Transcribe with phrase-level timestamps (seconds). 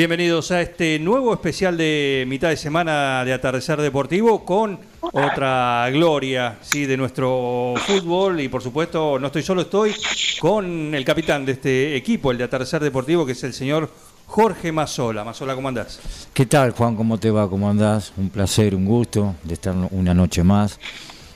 [0.00, 6.56] Bienvenidos a este nuevo especial de mitad de semana de Atardecer Deportivo con otra gloria
[6.62, 9.94] sí, de nuestro fútbol y por supuesto no estoy solo, estoy
[10.40, 13.90] con el capitán de este equipo, el de Atardecer Deportivo, que es el señor
[14.24, 15.22] Jorge Mazola.
[15.22, 16.00] Mazola, ¿cómo andás?
[16.32, 16.96] ¿Qué tal, Juan?
[16.96, 17.50] ¿Cómo te va?
[17.50, 18.14] ¿Cómo andás?
[18.16, 20.80] Un placer, un gusto de estar una noche más.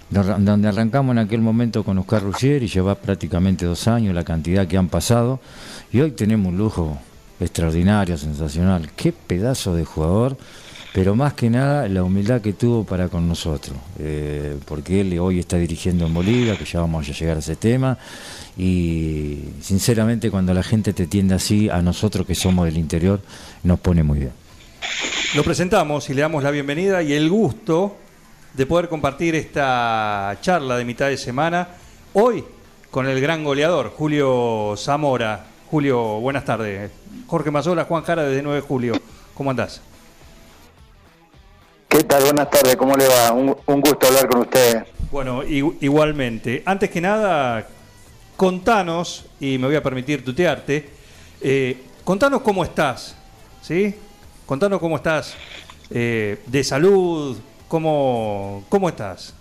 [0.08, 4.66] Donde arrancamos en aquel momento con Oscar Ruggier y lleva prácticamente dos años la cantidad
[4.66, 5.38] que han pasado.
[5.92, 6.98] Y hoy tenemos un lujo
[7.40, 8.90] extraordinario, sensacional.
[8.96, 10.36] Qué pedazo de jugador,
[10.92, 15.40] pero más que nada la humildad que tuvo para con nosotros, eh, porque él hoy
[15.40, 17.98] está dirigiendo en Bolivia, que ya vamos a llegar a ese tema,
[18.56, 23.20] y sinceramente cuando la gente te tiende así, a nosotros que somos del interior,
[23.64, 24.32] nos pone muy bien.
[25.34, 27.96] Lo presentamos y le damos la bienvenida y el gusto
[28.52, 31.68] de poder compartir esta charla de mitad de semana
[32.12, 32.44] hoy
[32.90, 35.53] con el gran goleador Julio Zamora.
[35.74, 36.88] Julio, buenas tardes.
[37.26, 38.94] Jorge Mazola, Juan Jara desde 9 de julio.
[39.34, 39.80] ¿Cómo andás?
[41.88, 42.22] ¿Qué tal?
[42.22, 43.32] Buenas tardes, ¿cómo le va?
[43.32, 44.84] Un, gusto hablar con ustedes.
[45.10, 46.62] Bueno, igualmente.
[46.64, 47.66] Antes que nada,
[48.36, 50.90] contanos, y me voy a permitir tutearte,
[51.40, 53.16] eh, contanos cómo estás,
[53.60, 53.96] ¿sí?
[54.46, 55.34] Contanos cómo estás
[55.90, 57.36] eh, de salud,
[57.66, 59.34] cómo, cómo estás.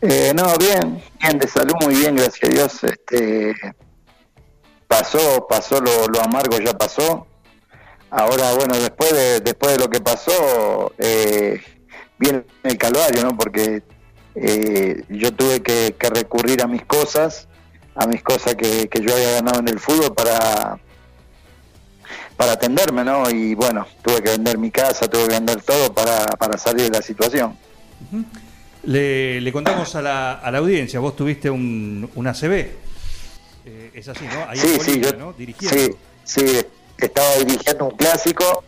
[0.00, 2.82] Eh, no, bien, bien de salud, muy bien, gracias a Dios.
[2.82, 3.54] Este,
[4.98, 7.26] pasó, pasó lo, amargo, ya pasó.
[8.10, 11.60] Ahora, bueno, después de, después de lo que pasó, eh,
[12.18, 13.36] viene el calvario, ¿no?
[13.36, 13.82] Porque
[14.34, 17.48] eh, yo tuve que, recurrir a mis cosas,
[17.94, 20.78] a mis cosas que, yo había ganado en el fútbol para,
[22.36, 23.28] para atenderme, ¿no?
[23.28, 26.98] Y bueno, tuve que vender mi casa, tuve que vender todo para, para salir de
[26.98, 27.56] la situación.
[28.84, 32.85] le, contamos a la, a la audiencia, vos tuviste un, un ACB.
[33.66, 34.48] Eh, es así, ¿no?
[34.48, 35.98] Ahí sí, sí, yo, Dirigiendo.
[36.24, 36.66] Sí, sí,
[36.98, 38.64] estaba dirigiendo un clásico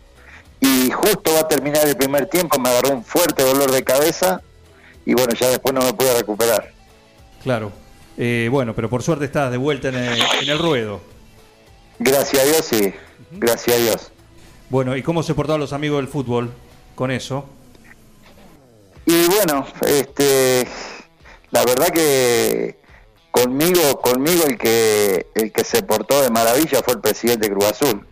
[0.61, 4.43] y justo va a terminar el primer tiempo, me agarró un fuerte dolor de cabeza
[5.07, 6.73] y bueno, ya después no me pude recuperar.
[7.43, 7.71] Claro.
[8.17, 11.01] Eh, bueno, pero por suerte estás de vuelta en el, ruedo.
[12.01, 12.93] Gracias a Dios, sí.
[13.31, 14.11] Gracias a Dios.
[14.69, 16.51] Bueno, ¿y cómo se portaron los amigos del fútbol
[16.97, 17.47] con eso?
[19.07, 20.67] Y bueno, este,
[21.53, 22.79] la verdad que
[23.43, 28.07] conmigo, conmigo el que el que se portó de maravilla fue el presidente Cruz Azul.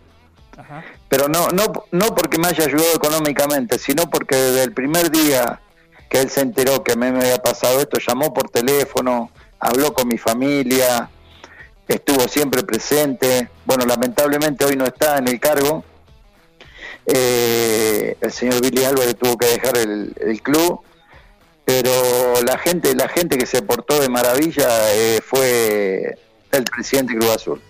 [1.09, 5.61] Pero no, no, no porque me haya ayudado económicamente, sino porque desde el primer día
[6.09, 9.29] que él se enteró que me había pasado esto, llamó por teléfono,
[9.59, 11.09] habló con mi familia,
[11.87, 13.49] estuvo siempre presente.
[13.65, 15.83] Bueno, lamentablemente hoy no está en el cargo.
[17.05, 20.81] Eh, el señor Billy Álvarez tuvo que dejar el, el club
[21.67, 21.91] pero
[22.45, 26.17] la gente la gente que se portó de maravilla eh, fue
[26.49, 27.61] el presidente Cruz Azul.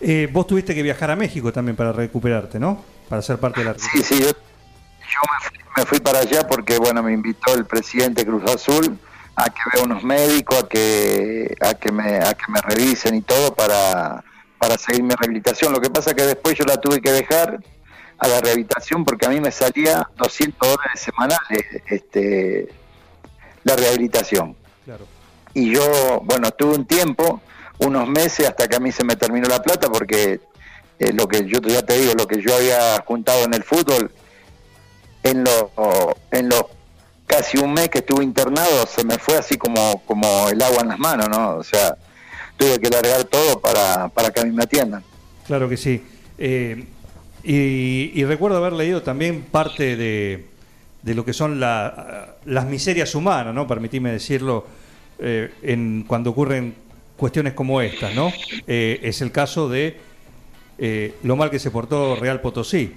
[0.00, 2.82] Eh, vos tuviste que viajar a México también para recuperarte, ¿no?
[3.06, 3.78] Para ser parte de la...
[3.78, 4.30] Sí, sí, yo,
[5.76, 8.98] me, fui, para allá porque, bueno, me invitó el presidente Cruz Azul
[9.34, 13.20] a que vea unos médicos, a que, a que, me, a que me revisen y
[13.20, 14.24] todo para,
[14.58, 15.70] para seguir mi rehabilitación.
[15.70, 17.60] Lo que pasa es que después yo la tuve que dejar
[18.18, 22.68] a la rehabilitación porque a mí me salía 200 dólares semanales este,
[23.66, 24.54] la rehabilitación.
[25.52, 27.40] Y yo, bueno, tuve un tiempo,
[27.78, 30.40] unos meses, hasta que a mí se me terminó la plata, porque
[31.00, 34.12] eh, lo que yo ya te digo, lo que yo había juntado en el fútbol,
[35.24, 35.64] en los
[36.30, 36.62] en los
[37.26, 40.88] casi un mes que estuve internado, se me fue así como, como el agua en
[40.88, 41.56] las manos, ¿no?
[41.56, 41.96] O sea,
[42.56, 45.02] tuve que largar todo para, para que a mí me atiendan.
[45.44, 46.04] Claro que sí.
[46.38, 46.86] Eh,
[47.42, 50.46] y recuerdo haber leído también parte de,
[51.06, 53.64] de lo que son las miserias humanas, ¿no?
[53.64, 54.66] Permitime decirlo,
[55.20, 56.74] eh, en, cuando ocurren
[57.16, 58.32] cuestiones como estas, ¿no?
[58.66, 60.00] Eh, es el caso de
[60.78, 62.92] eh, lo mal que se portó Real Potosí.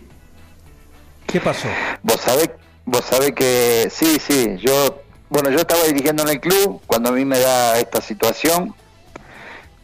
[1.28, 1.68] ¿Qué pasó?
[2.02, 2.50] Vos sabés,
[2.84, 7.12] vos sabés que sí, sí, yo, bueno, yo estaba dirigiendo en el club cuando a
[7.12, 8.74] mí me da esta situación,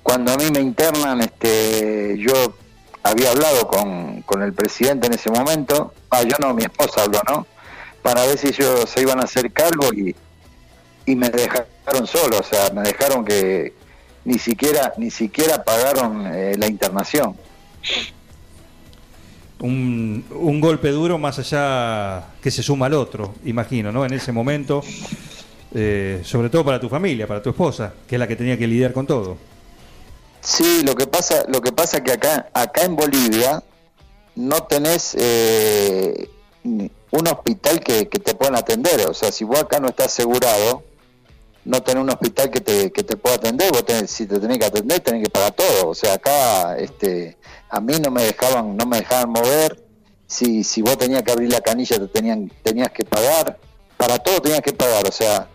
[0.01, 2.55] cuando a mí me internan, este, yo
[3.03, 7.21] había hablado con, con el presidente en ese momento, ah, yo no, mi esposa habló,
[7.29, 7.45] ¿no?
[8.05, 10.15] Para ver si ellos se iban a hacer cargo y,
[11.07, 13.73] y me dejaron solo, o sea, me dejaron que,
[14.25, 17.35] ni siquiera ni siquiera pagaron eh, la internación.
[19.57, 24.05] Un, un, golpe duro más allá que se suma al otro, imagino, ¿no?
[24.05, 24.83] En ese momento,
[25.73, 28.67] eh, sobre todo para tu familia, para tu esposa, que es la que tenía que
[28.67, 29.35] lidiar con todo.
[30.41, 33.63] Sí, lo que pasa, lo que pasa que acá, acá en Bolivia
[34.35, 36.29] no tenés eh,
[37.15, 39.07] un hospital que, te puedan atender.
[39.07, 40.83] O sea, si vos acá no estás asegurado,
[41.63, 44.59] no tenés un hospital que te, que te pueda atender, vos tenés, si te tenés
[44.59, 45.89] que atender, tenés que pagar todo.
[45.89, 47.37] O sea, acá este,
[47.69, 49.83] a mí no me dejaban, no me dejaban mover.
[50.27, 53.57] Si, si vos tenías que abrir la canilla, te tenían, tenías que pagar.
[53.97, 55.07] Para todo tenías que pagar.
[55.07, 55.47] O sea,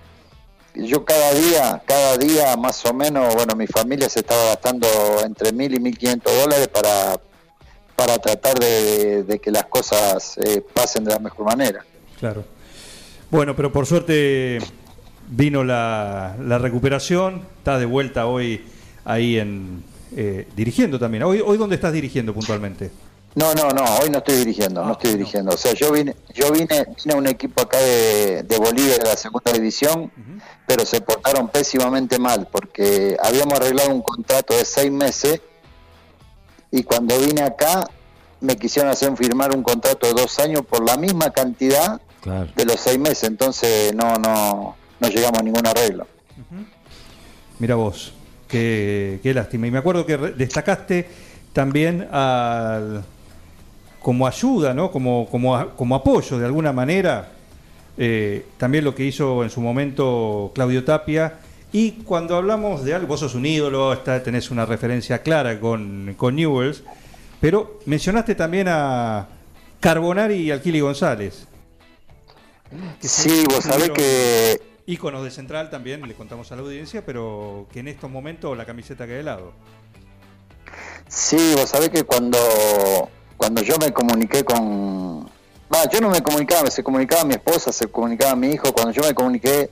[0.75, 4.87] yo cada día, cada día más o menos, bueno, mi familia se estaba gastando
[5.25, 7.21] entre mil y mil quinientos dólares para,
[8.01, 11.85] para tratar de, que las cosas eh, pasen de la mejor manera.
[12.19, 12.45] Claro.
[13.31, 14.59] Bueno, pero por suerte
[15.29, 18.65] vino la, la recuperación, está de vuelta hoy
[19.05, 19.85] ahí en
[20.17, 21.25] eh, dirigiendo también.
[21.25, 22.91] Hoy, hoy dónde estás dirigiendo puntualmente?
[23.35, 25.53] No, no, no, hoy no estoy dirigiendo, no ah, estoy dirigiendo.
[25.53, 29.17] O sea, yo vine, yo vine, vine a un equipo acá de, Bolivia de la
[29.17, 30.11] segunda división,
[30.67, 35.43] pero se portaron pésimamente mal porque habíamos arreglado un contrato de seis meses
[36.71, 37.89] y cuando vine acá
[38.41, 42.01] me quisieron hacer firmar un contrato de dos años por la misma cantidad
[42.57, 46.07] de los seis meses, entonces no, no, no llegamos a ningún arreglo.
[47.59, 48.13] Mira vos,
[48.49, 49.67] qué, qué lástima.
[49.67, 51.09] Y me acuerdo que destacaste
[51.53, 53.05] también al
[54.01, 54.91] como ayuda, ¿no?
[54.91, 57.29] como, como, como apoyo de alguna manera,
[57.99, 61.35] eh, también lo que hizo en su momento Claudio Tapia.
[61.73, 66.15] Y cuando hablamos de algo, vos sos un ídolo, está, tenés una referencia clara con,
[66.17, 66.83] con Newells,
[67.41, 69.29] pero mencionaste también a
[69.79, 71.47] Carbonari y Alquili González.
[73.01, 74.71] sí, vos sabés que...
[74.87, 78.65] Íconos de Central también, le contamos a la audiencia, pero que en estos momentos la
[78.65, 79.53] camiseta queda de lado.
[81.07, 82.39] Sí, vos sabés que cuando
[83.41, 85.25] cuando yo me comuniqué con...
[85.73, 88.71] Va, yo no me comunicaba, se comunicaba mi esposa, se comunicaba mi hijo.
[88.71, 89.71] Cuando yo me comuniqué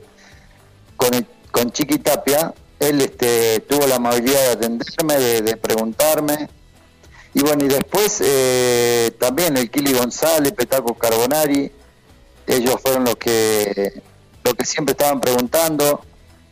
[0.97, 1.11] con,
[1.59, 6.49] con Chiqui Tapia, él este, tuvo la amabilidad de atenderme, de, preguntarme.
[7.35, 11.73] Y bueno, y después eh, también el Kili González, Petaco Carbonari,
[12.47, 14.03] ellos fueron los que,
[14.45, 16.01] los que siempre estaban preguntando.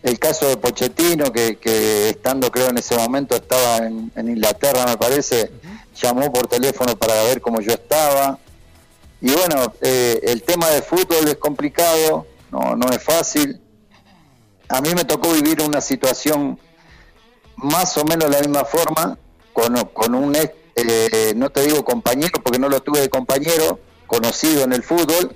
[0.02, 4.96] El caso de Pochettino, que, que estando creo en ese momento estaba en, Inglaterra, me
[4.96, 5.52] parece,
[6.00, 8.38] llamó por teléfono para ver cómo yo estaba.
[9.20, 13.60] Y bueno, eh, el tema de fútbol es complicado, no, no es fácil.
[14.68, 16.58] A mí me tocó vivir una situación
[17.56, 19.18] más o menos de la misma forma,
[19.52, 24.72] con, un, eh, no te digo compañero, porque no lo tuve de compañero, conocido en
[24.72, 25.34] el fútbol,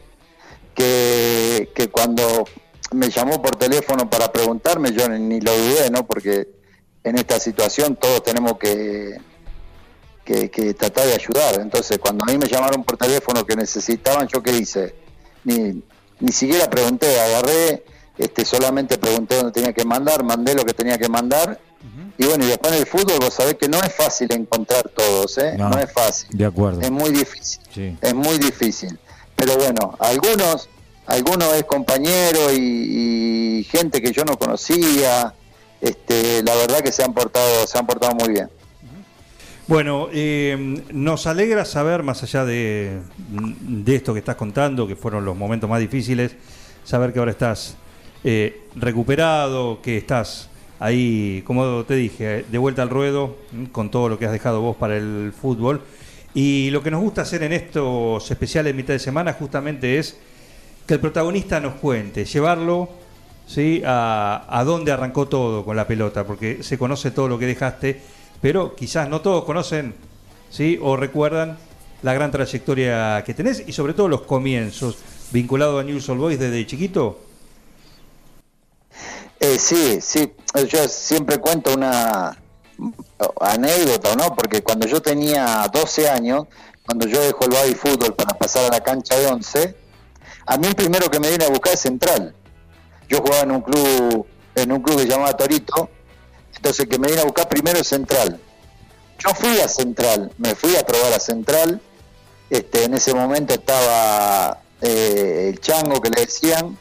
[0.75, 2.45] que, que cuando
[2.93, 6.07] me llamó por teléfono para preguntarme, yo ni lo dudé, ¿no?
[6.07, 6.49] Porque
[7.05, 9.19] en esta situación todos tenemos que,
[10.25, 11.61] que, tratar de ayudar.
[11.61, 14.95] Entonces, cuando a mí me llamaron por teléfono que necesitaban, ¿yo qué hice?
[15.45, 15.83] Ni,
[16.21, 17.85] ni siquiera pregunté, agarré,
[18.19, 21.59] este, solamente pregunté dónde tenía que mandar, mandé lo que tenía que mandar.
[22.19, 25.39] Y bueno, y después en el fútbol vos sabés que no es fácil encontrar todos,
[25.39, 25.55] ¿eh?
[25.57, 26.29] No, es fácil.
[26.37, 26.83] De acuerdo.
[26.83, 27.97] Es muy difícil.
[28.01, 28.99] Es muy difícil.
[29.35, 30.69] Pero bueno, algunos,
[31.07, 35.33] algunos es compañero y, y, gente que yo no conocía,
[35.81, 38.51] este, la verdad que se han portado, se han portado muy bien.
[39.71, 43.03] Bueno, eh, nos alegra saber, más allá de,
[43.87, 46.35] esto que estás contando, que fueron los momentos más difíciles,
[46.83, 47.77] saber que ahora estás
[48.25, 50.49] eh, recuperado, que estás
[50.79, 53.37] ahí, como te dije, de vuelta al ruedo,
[53.73, 55.83] con todo lo que has dejado vos para el fútbol.
[56.35, 60.17] Y lo que nos gusta hacer en estos especiales mitad de semana justamente es
[60.87, 62.89] que el protagonista nos cuente, llevarlo
[63.85, 68.01] a, a dónde arrancó todo con la pelota, porque se conoce todo lo que dejaste
[68.41, 69.95] pero quizás no todos conocen
[70.51, 70.79] ¿sí?
[70.81, 71.59] o recuerdan
[72.03, 74.99] la gran trayectoria que tenés y sobre todo los comienzos
[75.33, 77.21] vinculado a News All Boys desde chiquito.
[79.41, 80.33] Eh, sí, sí,
[80.69, 82.37] yo siempre cuento una
[83.41, 84.35] anécdota, ¿no?
[84.35, 86.45] Porque cuando yo tenía 12 años,
[86.87, 89.77] cuando yo dejo el baby fútbol para pasar a la cancha de 11,
[90.47, 92.35] a mí el primero que me viene a buscar es Central.
[93.09, 95.89] Yo jugaba en un club en un club que llamaba Torito
[96.61, 98.39] entonces, que me viene a buscar primero es Central.
[99.19, 101.81] Yo fui a Central, me fui a probar a Central.
[102.51, 106.77] Este, en ese momento estaba eh, el Chango que le decían,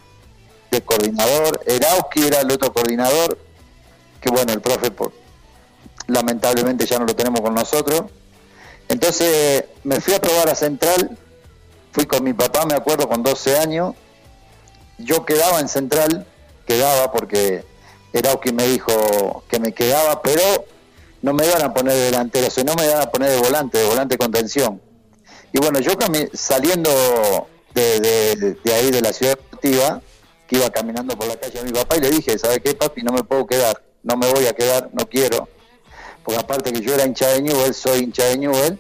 [0.72, 1.62] de coordinador.
[1.66, 3.38] Erauski era el otro coordinador,
[4.22, 5.14] que bueno, el profe por,
[6.08, 8.04] lamentablemente ya no lo tenemos con nosotros.
[8.88, 11.18] Entonces me fui a probar a Central,
[11.92, 13.96] fui con mi papá, me acuerdo, con 12 años.
[14.98, 16.26] Yo quedaba en Central,
[16.66, 17.64] quedaba porque
[18.14, 20.66] Erauski me dijo que me quedaba, pero
[21.22, 23.78] no me iban a poner de delantero, o no me iban a poner de volante,
[23.78, 24.82] de volante contención.
[25.52, 25.94] Y bueno, yo
[26.34, 26.90] saliendo
[27.74, 30.02] de, ahí de la ciudad deportiva,
[30.50, 33.04] que iba caminando por la calle a mi papá y le dije, ¿sabe qué, papi?
[33.04, 35.48] No me puedo quedar, no me voy a quedar, no quiero.
[36.24, 38.80] Porque aparte que yo era hincha de Newell, soy hincha de Newell,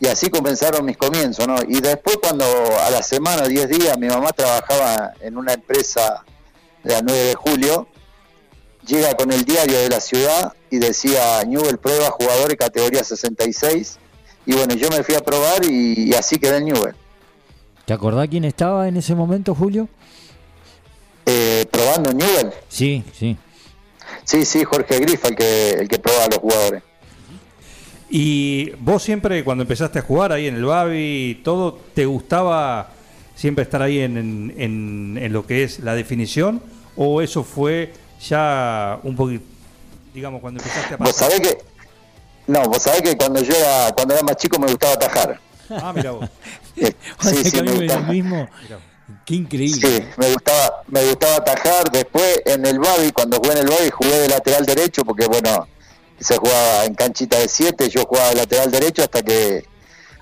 [0.00, 1.56] y así comenzaron mis comienzos, ¿no?
[1.68, 2.44] Y después cuando
[2.80, 6.24] a la semana, 10 días, mi mamá trabajaba en una empresa
[6.82, 7.86] de la 9 de julio,
[8.86, 13.98] llega con el diario de la ciudad y decía Newell prueba jugadores categoría 66
[14.46, 16.94] y bueno, yo me fui a probar y, así quedé en Newell.
[17.84, 19.88] ¿Te acordás quién estaba en ese momento, Julio?
[21.26, 22.50] Eh, probando en Newell.
[22.68, 23.36] Sí, sí.
[24.24, 26.82] Sí, sí, Jorge Grifa el que, el que probaba a los jugadores.
[28.10, 32.90] Y vos siempre cuando empezaste a jugar ahí en el Babi y todo, ¿te gustaba
[33.36, 36.60] siempre estar ahí en, en, lo que es la definición?
[36.96, 39.44] ¿O eso fue ya un poquito,
[40.12, 41.06] digamos, cuando empezaste a pasar?
[41.06, 41.58] Vos sabés que,
[42.48, 45.40] no, vos sabés que cuando yo era, cuando era más chico me gustaba atajar.
[45.70, 46.28] Ah, mira vos.
[46.74, 48.12] sí, sí, me gustaba.
[48.12, 48.48] mismo.
[49.24, 49.88] Qué increíble.
[49.88, 51.90] Sí, me gustaba, me gustaba atajar.
[51.90, 55.66] Después en el Babi, cuando jugué en el Babi, jugué de lateral derecho porque, bueno,
[56.18, 59.64] se jugaba en canchita de 7, yo jugaba de lateral derecho hasta que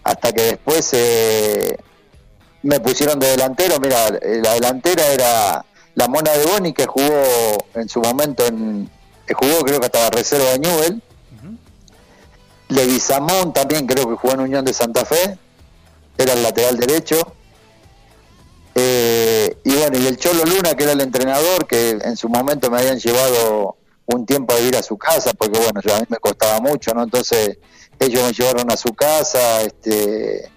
[0.04, 1.76] hasta que después eh,
[2.62, 3.78] me pusieron de delantero.
[3.80, 8.88] Mira, la delantera era la Mona de Boni que jugó en su momento en
[9.34, 11.02] jugó creo que hasta la reserva de Newell.
[12.68, 15.38] Leguizamón también creo que jugó en Unión de Santa Fe,
[16.18, 17.34] era el lateral derecho.
[19.68, 22.78] Y bueno, y el Cholo Luna, que era el entrenador, que en su momento me
[22.78, 26.16] habían llevado un tiempo a ir a su casa, porque bueno, yo, a mí me
[26.16, 27.02] costaba mucho, ¿no?
[27.02, 27.58] Entonces
[27.98, 30.50] ellos me llevaron a su casa, este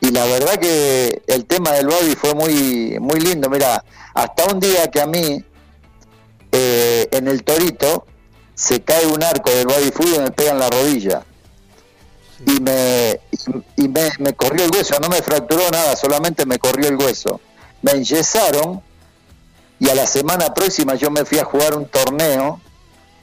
[0.00, 3.84] y la verdad que el tema del body fue muy muy lindo, mira,
[4.14, 5.44] hasta un día que a mí
[6.52, 8.06] eh, en el Torito
[8.54, 11.24] se cae un arco del body food y me pega en la rodilla.
[12.46, 13.18] Y, me,
[13.76, 17.40] y me, me corrió el hueso, no me fracturó nada, solamente me corrió el hueso.
[17.86, 18.82] Me enyesaron
[19.78, 22.60] y a la semana próxima yo me fui a jugar un torneo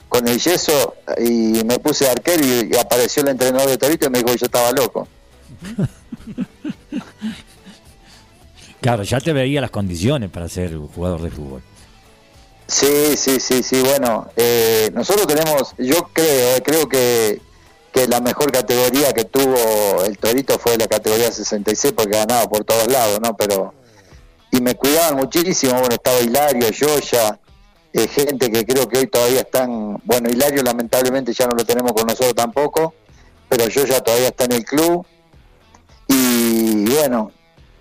[0.08, 4.18] con el yeso y me puse arquero y, apareció el entrenador de Torito y me
[4.18, 5.06] dijo que yo estaba loco.
[8.80, 11.62] Claro, ya te veía las condiciones para ser jugador de fútbol.
[12.66, 13.80] Sí, sí, sí, sí.
[13.80, 17.40] Bueno, eh, nosotros tenemos, yo creo, eh, creo que,
[17.90, 22.64] que la mejor categoría que tuvo el Torito fue la categoría 66 porque ganaba por
[22.64, 23.34] todos lados, ¿no?
[23.38, 23.72] Pero
[24.54, 27.40] y me cuidaban muchísimo, bueno, estaba Hilario, Yoya,
[27.92, 31.92] eh, gente que creo que hoy todavía están, bueno, Hilario lamentablemente ya no lo tenemos
[31.92, 32.94] con nosotros tampoco,
[33.48, 35.04] pero Yoya todavía está en el club,
[36.06, 37.32] y bueno,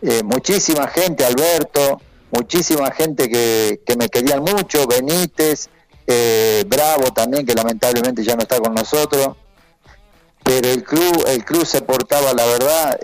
[0.01, 2.01] eh, muchísima gente, Alberto,
[2.31, 5.69] muchísima gente que, que me querían mucho, Benítez,
[6.07, 9.35] eh, Bravo también, que lamentablemente ya no está con nosotros,
[10.43, 12.99] pero el club, el club se portaba, la verdad,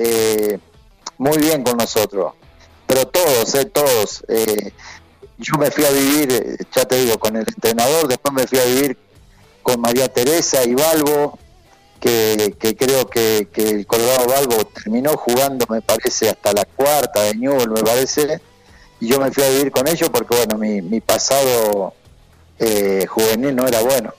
[1.20, 2.39] muy bien con nosotros
[2.90, 4.24] pero todos, eh, todos.
[4.28, 4.74] Eh,
[5.38, 8.58] yo me fui a vivir, eh, ya te digo, con el entrenador, después me fui
[8.58, 8.98] a vivir
[9.62, 11.38] con María Teresa y Balbo,
[12.00, 17.70] que, creo que, el Colorado Balbo terminó jugando, me parece, hasta la cuarta de Newell,
[17.70, 18.42] me parece,
[19.00, 21.94] y yo me fui a vivir con ellos porque, bueno, mi, mi pasado
[22.58, 24.16] eh, juvenil no era bueno.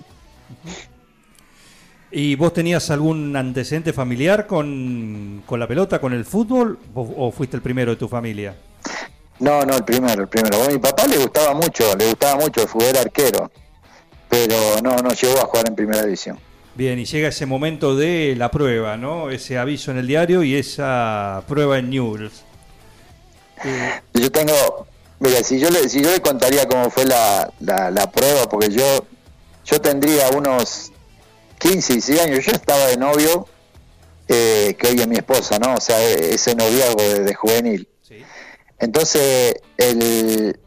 [2.12, 7.62] ¿Y vos tenías algún antecedente familiar con, la pelota, con el fútbol, o, fuiste el
[7.62, 8.56] primero de tu familia?
[9.38, 10.62] No, no, el primero, el primero.
[10.64, 13.50] a mi papá le gustaba mucho, le gustaba mucho el fútbol arquero,
[14.28, 16.38] pero no, no llegó a jugar en primera división.
[16.74, 19.30] Bien, y llega ese momento de la prueba, ¿no?
[19.30, 22.42] Ese aviso en el diario y esa prueba en News.
[24.14, 24.86] Yo tengo,
[25.20, 28.70] mira, si yo le, si yo le contaría cómo fue la, la, la prueba, porque
[28.70, 29.06] yo,
[29.64, 30.92] yo tendría unos
[31.60, 33.46] 15, 16 años, yo estaba de novio,
[34.28, 35.74] eh, que hoy es mi esposa, ¿no?
[35.74, 37.88] O sea, ese noviazgo de, juvenil.
[38.78, 40.58] Entonces, el,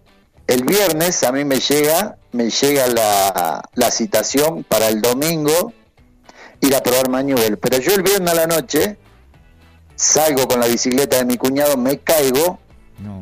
[0.47, 5.73] el, viernes a mí me llega, me llega la, la citación para el domingo
[6.61, 7.57] ir a probar Manuel.
[7.57, 8.97] Pero yo el viernes a la noche
[9.95, 12.59] salgo con la bicicleta de mi cuñado, me caigo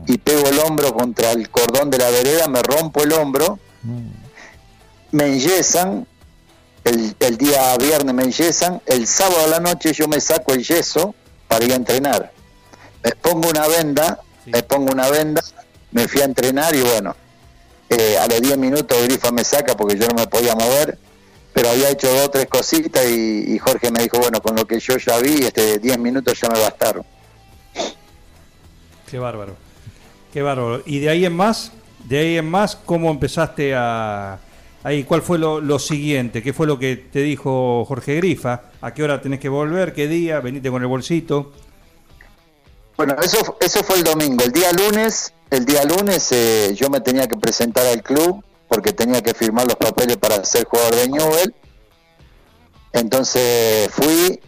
[0.07, 3.59] y pego el hombro contra el cordón de la vereda, me rompo el hombro,
[5.11, 6.05] me enyesan
[6.83, 11.13] el, día viernes me yesan, el sábado a la noche yo me saco el yeso
[11.47, 12.31] para ir a entrenar.
[13.03, 15.41] Me pongo una venda, me pongo una venda,
[15.91, 17.15] me fui a entrenar y bueno,
[17.89, 20.97] eh, a los 10 minutos Grifa me saca porque yo no me podía mover,
[21.53, 24.79] pero había hecho dos o tres cositas y, Jorge me dijo, bueno, con lo que
[24.79, 27.05] yo ya vi, este 10 minutos ya me bastaron.
[29.09, 29.55] Qué bárbaro,
[30.31, 30.83] qué bárbaro.
[30.85, 31.71] Y de ahí en más,
[32.05, 34.39] de ahí en más, ¿cómo empezaste a...
[34.83, 36.41] Ahí, ¿cuál fue lo, lo, siguiente?
[36.41, 38.63] ¿Qué fue lo que te dijo Jorge Grifa?
[38.81, 39.93] ¿A qué hora tenés que volver?
[39.93, 40.39] ¿Qué día?
[40.39, 41.51] ¿Veniste con el bolsito?
[42.97, 44.43] Bueno, eso, eso fue el domingo.
[44.43, 48.93] El día lunes, el día lunes eh, yo me tenía que presentar al club porque
[48.93, 51.55] tenía que firmar los papeles para ser jugador de Newell.
[52.93, 54.39] Entonces fui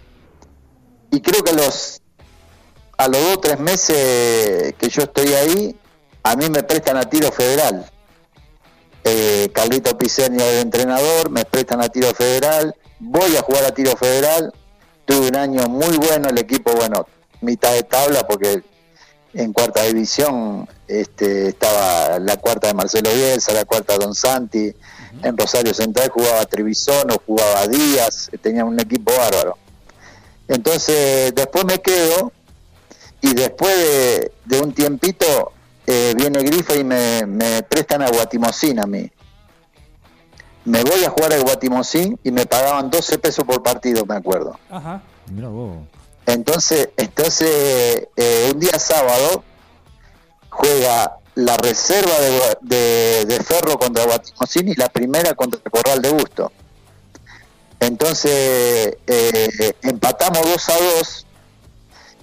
[1.12, 2.02] y creo que a los
[2.98, 5.75] a los dos o tres meses que yo estoy ahí,
[6.24, 7.86] a mí me prestan a tiro federal.
[9.05, 13.95] Eh, Carlito Piseña de entrenador, me prestan a tiro federal, voy a jugar a tiro
[13.98, 14.53] federal,
[15.05, 17.05] tuve un año muy bueno, el equipo, bueno,
[17.41, 18.63] mitad de tabla porque
[19.33, 24.74] en cuarta división este, estaba la cuarta de Marcelo Bielsa, la cuarta de Don Santi,
[25.22, 29.57] en Rosario Central jugaba Trevisono, jugaba Díaz, tenía un equipo bárbaro.
[30.48, 32.31] Entonces después me quedo
[33.22, 35.52] y después de, un tiempito
[35.88, 39.10] eh, viene Grifa y me, prestan a Guatimocín a mí.
[40.66, 44.58] Me voy a jugar al Guatimocín y me pagaban 12 pesos por partido, me acuerdo.
[44.70, 45.02] Ajá.
[46.25, 49.44] Entonces, entonces eh, un día sábado
[50.50, 52.13] juega la reserva
[52.62, 56.52] de, Ferro contra Guatimocín y la primera contra Corral de Busto.
[57.80, 61.25] Entonces eh, empatamos 2 a 2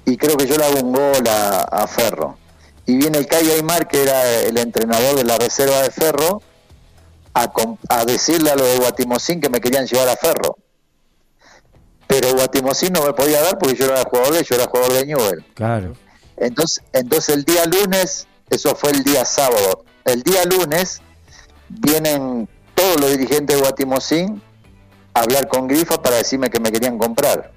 [0.06, 2.36] y creo que yo le hago un gol a, Ferro.
[2.90, 6.42] Y viene el Calle Aymar, que era el entrenador de la reserva de Ferro,
[7.34, 7.52] a,
[7.88, 10.58] a decirle a los de Guatimocín que me querían llevar a Ferro.
[12.08, 15.06] Pero Guatimocín no me podía dar porque yo era jugador de yo era jugador de
[15.06, 15.44] Newell.
[15.54, 15.92] Claro.
[16.36, 21.00] Entonces, entonces el día lunes, eso fue el día sábado, el día lunes
[21.68, 24.42] vienen todos los dirigentes de Guatimocín
[25.14, 27.52] a hablar con Grifa para decirme que me querían comprar.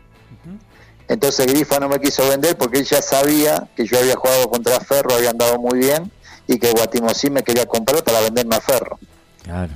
[1.07, 4.79] Entonces Grifa no me quiso vender porque él ya sabía que yo había jugado contra
[4.79, 6.11] Ferro, había andado muy bien
[6.47, 8.99] y que Guatimosí me quería comprar para venderme a Ferro.
[9.43, 9.73] Claro.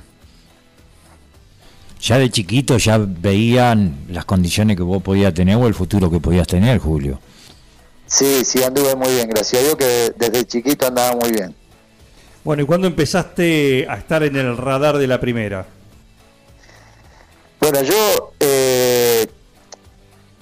[2.00, 6.20] Ya de chiquito ya veían las condiciones que vos podías tener o el futuro que
[6.20, 7.20] podías tener, Julio.
[8.06, 11.54] Sí, sí, anduve muy bien, gracias a Dios que desde chiquito andaba muy bien.
[12.44, 15.66] Bueno, ¿y cuándo empezaste a estar en el radar de la primera?
[17.60, 19.26] Bueno, yo eh,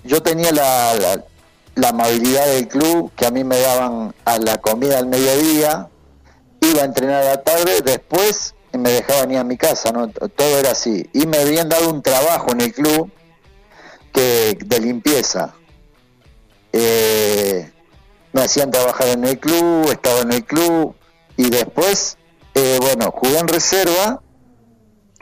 [0.07, 1.23] yo tenía la,
[1.75, 5.89] la, amabilidad del club, que a mí me daban a la comida al mediodía,
[6.61, 10.09] iba a entrenar a la tarde, después me dejaban ir a mi casa, ¿no?
[10.09, 11.09] todo era así.
[11.13, 13.11] Y me habían dado un trabajo en el club
[14.13, 15.55] que de limpieza.
[16.73, 17.71] Eh,
[18.33, 20.95] me hacían trabajar en el club, estaba en el club
[21.37, 22.19] y después,
[22.55, 24.21] eh, bueno, jugué en reserva,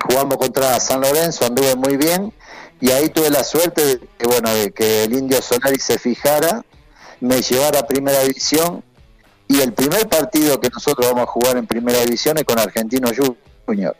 [0.03, 2.33] jugamos contra San Lorenzo, anduve muy bien
[2.85, 6.63] y ahí tuve la suerte de que, bueno, de que el Indio Solari se fijara,
[7.19, 8.85] me llevara a Primera División
[9.49, 13.09] y el primer partido que nosotros vamos a jugar en Primera División es con Argentino
[13.65, 13.97] Junior.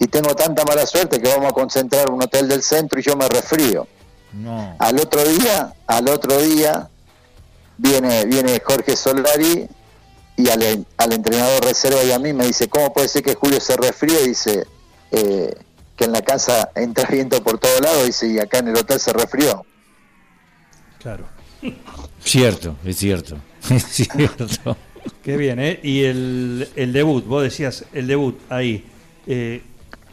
[0.00, 3.14] Y tengo tanta mala suerte que vamos a concentrar un hotel del centro y yo
[3.14, 3.86] me resfrío.
[4.80, 6.88] Al otro día, al otro día
[7.76, 9.68] viene viene Jorge Solari
[10.36, 13.60] y al, al entrenador reserva y a mí me dice, ¿cómo puede ser que Julio
[13.60, 14.24] se resfríe?
[14.24, 14.66] Dice,
[15.12, 15.54] eh,
[15.98, 19.12] que en la casa entra viento por todos lados y acá en el hotel se
[19.12, 19.66] resfrió.
[21.00, 21.24] Claro.
[22.22, 23.36] Cierto, es cierto.
[23.70, 24.46] Es cierto.
[25.22, 25.80] Qué bien, ¿eh?
[25.82, 28.88] Y el, el debut, vos decías el debut ahí.
[29.26, 29.62] Eh,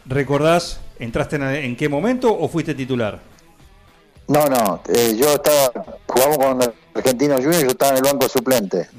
[0.06, 3.22] ¿Recordás, entraste en, qué momento o fuiste titular?
[4.28, 8.90] No, no, eh, yo estaba, jugamos con Argentino Junior, yo estaba en el banco suplente.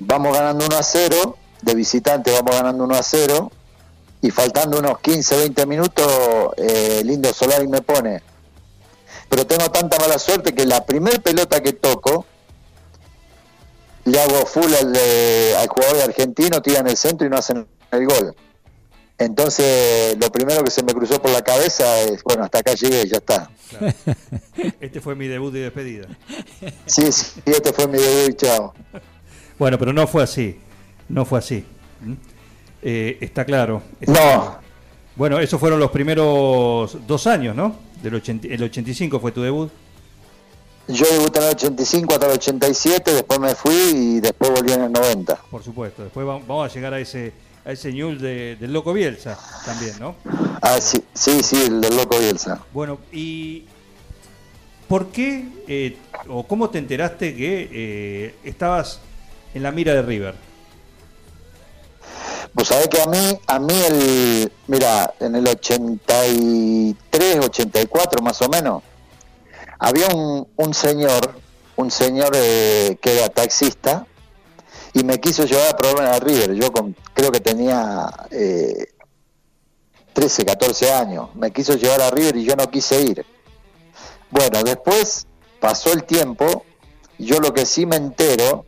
[0.00, 3.52] Vamos ganando 1 a 0, de visitante vamos ganando 1 a 0
[4.24, 6.06] y faltando unos 15, 20 minutos,
[6.56, 8.22] eh, Lindo Solari me pone.
[9.28, 12.24] Pero tengo tanta mala suerte que la primer pelota que toco,
[14.06, 14.96] le hago full al,
[15.58, 18.34] al jugador de argentino, tira en el centro y no hacen el gol.
[19.18, 23.06] Entonces, lo primero que se me cruzó por la cabeza es, bueno, hasta acá llegué,
[23.06, 23.50] ya está.
[24.80, 26.08] Este fue mi debut y despedida.
[26.86, 28.72] Sí, sí, este fue mi debut y chao.
[29.58, 30.58] Bueno, pero no fue así,
[31.10, 31.66] no fue así.
[32.84, 33.82] Eh, está claro.
[34.06, 34.58] no.
[35.16, 37.76] Bueno, esos fueron los primeros dos años, ¿no?
[38.02, 39.70] Del el 85 fue tu debut.
[40.88, 44.82] Yo debuté en el 85 hasta el 87, después me fui y después volví en
[44.82, 45.36] el 90.
[45.50, 47.32] Por supuesto, después vamos a llegar a ese
[47.64, 50.16] a ese news del Loco Bielsa también, ¿no?
[50.60, 52.60] Ah, sí, sí, sí, el del Loco Bielsa.
[52.74, 53.64] Bueno, ¿y
[54.86, 55.96] por qué eh,
[56.28, 59.00] o cómo te enteraste que eh, estabas
[59.54, 60.34] en la mira de River?
[62.54, 68.48] Pues sabés que a mí, a mí el, mira, en el 83, 84 más o
[68.48, 68.82] menos,
[69.78, 71.34] había un, un señor,
[71.76, 74.06] un señor eh, que era taxista,
[74.94, 76.54] y me quiso llevar a probar a River.
[76.54, 76.72] Yo
[77.12, 78.86] creo que tenía eh,
[80.12, 81.34] 13, 14 años.
[81.34, 83.26] Me quiso llevar a River y yo no quise ir.
[84.30, 85.26] Bueno, después
[85.60, 86.64] pasó el tiempo.
[87.18, 88.64] Yo lo que sí me entero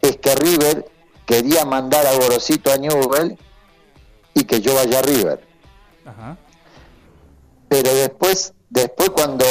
[0.00, 0.86] es que River
[1.26, 3.38] quería mandar a Gorosito a Newell
[4.34, 5.40] y que yo vaya a River.
[6.04, 6.36] Ajá.
[7.68, 9.44] Pero después, después cuando,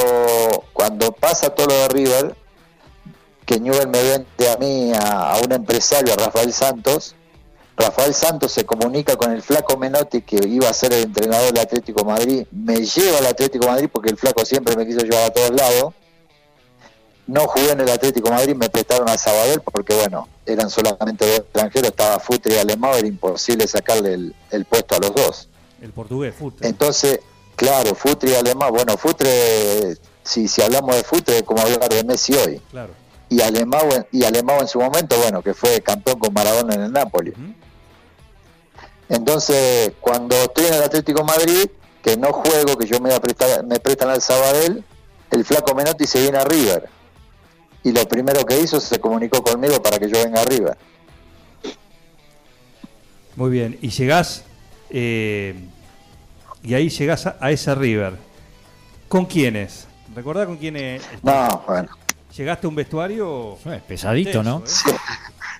[0.73, 2.35] cuando pasa todo lo de River,
[3.45, 7.15] que Newell me vende a mí, a, a un empresario, a Rafael Santos,
[7.75, 11.63] Rafael Santos se comunica con el flaco Menotti, que iba a ser el entrenador del
[11.63, 14.99] Atlético de Madrid, me lleva al Atlético de Madrid porque el flaco siempre me quiso
[14.99, 15.93] llevar a todos lados.
[17.25, 21.25] No jugué en el Atlético de Madrid, me prestaron a Sabadell porque, bueno, eran solamente
[21.25, 25.47] dos extranjeros, estaba Futre y Alemão, era imposible sacarle el, el puesto a los dos.
[25.81, 26.67] El portugués, Futre.
[26.67, 27.19] Entonces,
[27.55, 32.03] claro, Futre y Alemão, bueno, Futre, si, si hablamos de Futre, es como hablar de
[32.03, 32.61] Messi hoy.
[32.71, 32.91] Claro.
[33.29, 36.81] Y Alemão, en- y Alemão en su momento, bueno, que fue campeón con Maradona en
[36.81, 37.33] el Napoli.
[39.09, 41.69] Entonces, cuando estoy en el Atlético de Madrid,
[42.01, 44.83] que no juego, que yo me, voy a prestar- me prestan al Sabadell,
[45.31, 46.89] el flaco Menotti se viene a River.
[47.83, 50.77] Y lo primero que hizo se comunicó conmigo para que yo venga a River.
[53.35, 53.77] Muy bien.
[53.81, 54.43] Y llegás.
[54.89, 55.55] eh,
[56.61, 58.13] y ahí llegás a, a esa River.
[59.09, 59.87] ¿Con quiénes?
[60.15, 61.01] ¿Recordás con quiénes?
[61.21, 61.89] No, bueno,
[62.37, 63.57] ¿Llegaste a un vestuario?
[63.65, 64.63] Eh, Pesadito, ¿no?
[64.65, 64.95] ¿eh?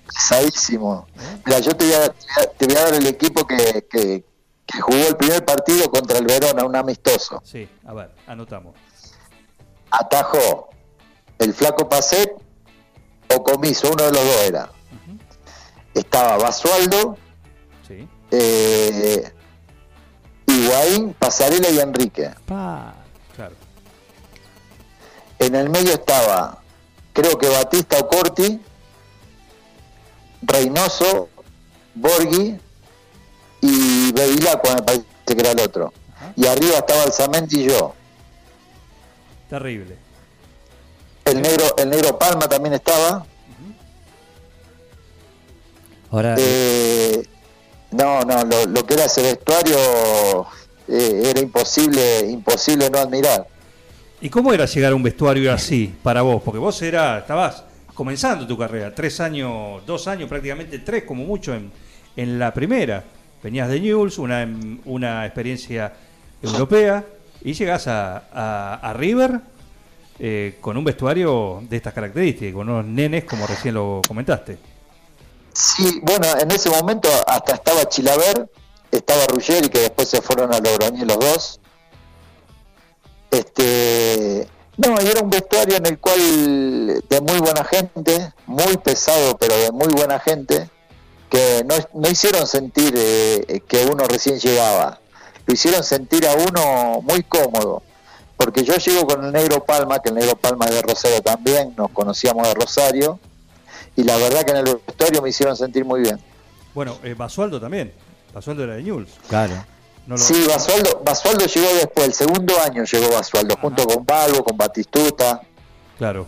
[0.07, 1.07] pesadísimo.
[1.45, 2.09] Mira, yo te voy a,
[2.57, 4.23] te voy a dar el equipo que, que,
[4.65, 7.41] que jugó el primer partido contra el Verona, un amistoso.
[7.45, 8.75] Sí, a ver, anotamos.
[9.91, 10.69] Atajó
[11.43, 12.31] el flaco Pacet
[13.35, 14.69] o Comiso, uno de los dos era.
[15.93, 17.17] Estaba Basualdo,
[17.87, 18.07] Sí.
[18.31, 19.31] eh,
[20.47, 22.31] Higuaín, Pasarela y Enrique.
[22.47, 23.55] Claro.
[25.39, 26.59] En el medio estaba,
[27.11, 28.59] creo que Batista o Corti,
[30.41, 31.29] Reynoso,
[31.95, 32.59] Borghi
[33.61, 35.93] y Bevilacqua, me parece que era el otro.
[36.35, 37.93] Y arriba estaba Alzamendi y yo.
[39.49, 39.97] Terrible.
[41.25, 43.25] El negro, el negro Palma también estaba.
[46.11, 47.25] Ahora, Eh,
[47.91, 49.75] no, no, lo, lo que era ese vestuario
[50.87, 53.47] eh, era imposible, imposible no admirar.
[54.21, 56.41] ¿Y cómo era llegar a un vestuario así para vos?
[56.43, 61.53] Porque vos era, estabas comenzando tu carrera, tres años, dos años, prácticamente tres como mucho
[61.53, 61.71] en,
[62.15, 63.03] en la primera.
[63.41, 64.47] Venías de Newell's, una,
[64.85, 65.93] una experiencia
[66.41, 67.03] europea,
[67.43, 69.39] y llegás a, a- a River
[70.19, 74.57] eh, con un vestuario de estas características, con unos nenes como recién lo comentaste.
[75.53, 78.49] Sí, bueno, en ese momento hasta estaba Chilaver,
[78.91, 81.59] estaba Ruggeri, que después se fueron a Logroñé los dos.
[83.31, 84.47] Este,
[84.77, 89.55] no, y era un vestuario en el cual de muy buena gente, muy pesado, pero
[89.57, 90.69] de muy buena gente,
[91.29, 94.99] que no, no hicieron sentir eh, que uno recién llegaba,
[95.45, 97.83] lo hicieron sentir a uno muy cómodo.
[98.37, 101.73] Porque yo llego con el Negro Palma, que el Negro Palma es de Rosario también,
[101.77, 103.19] nos conocíamos de Rosario,
[103.95, 106.19] y la verdad que en el vestuario me hicieron sentir muy bien.
[106.73, 107.93] Bueno, eh, Basualdo también.
[108.33, 109.11] Basualdo era de Newell's.
[109.27, 109.53] claro.
[110.05, 114.43] No lo- Sí, Basualdo, Basualdo llegó después, el segundo año llegó Basualdo, junto con Balbo,
[114.43, 115.41] con Batistuta.
[115.97, 116.27] Claro.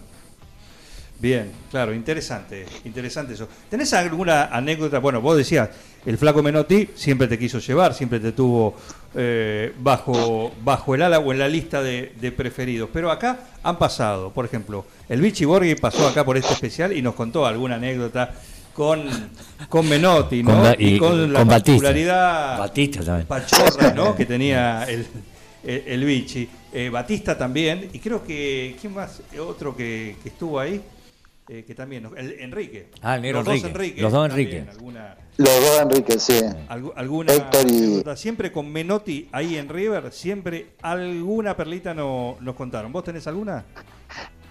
[1.20, 3.48] Bien, claro, interesante, interesante eso.
[3.70, 5.00] ¿Tenés alguna anécdota?
[5.00, 5.70] Bueno, vos decías,
[6.06, 8.76] el flaco Menotti siempre te quiso llevar, siempre te tuvo
[9.15, 12.89] eh, bajo, bajo el ala o en la lista de, de preferidos.
[12.91, 17.01] Pero acá han pasado, por ejemplo, el Vichy Borghi pasó acá por este especial y
[17.01, 18.34] nos contó alguna anécdota
[18.73, 19.04] con,
[19.69, 20.62] con Menotti, ¿no?
[20.62, 21.71] Con y con la con Batista.
[21.71, 23.28] particularidad Batista también.
[23.28, 24.15] pachorra, ¿no?
[24.17, 25.06] que tenía el,
[25.63, 26.49] el, el Vichy.
[26.73, 29.21] Eh, Batista también, y creo que, ¿quién más?
[29.39, 30.82] Otro que, que estuvo ahí,
[31.47, 32.88] eh, que también, el, Enrique.
[33.01, 33.69] Ah, el negro Los dos Enrique.
[33.78, 34.01] Enrique.
[34.01, 34.71] Los dos también, Enrique.
[34.71, 36.39] Alguna, Los dos Enrique, sí.
[36.69, 38.04] algu- alguna Héctor y-.
[38.15, 42.91] Siempre con Menotti ahí en River, siempre alguna perlita no, nos contaron.
[42.93, 43.65] ¿Vos tenés alguna?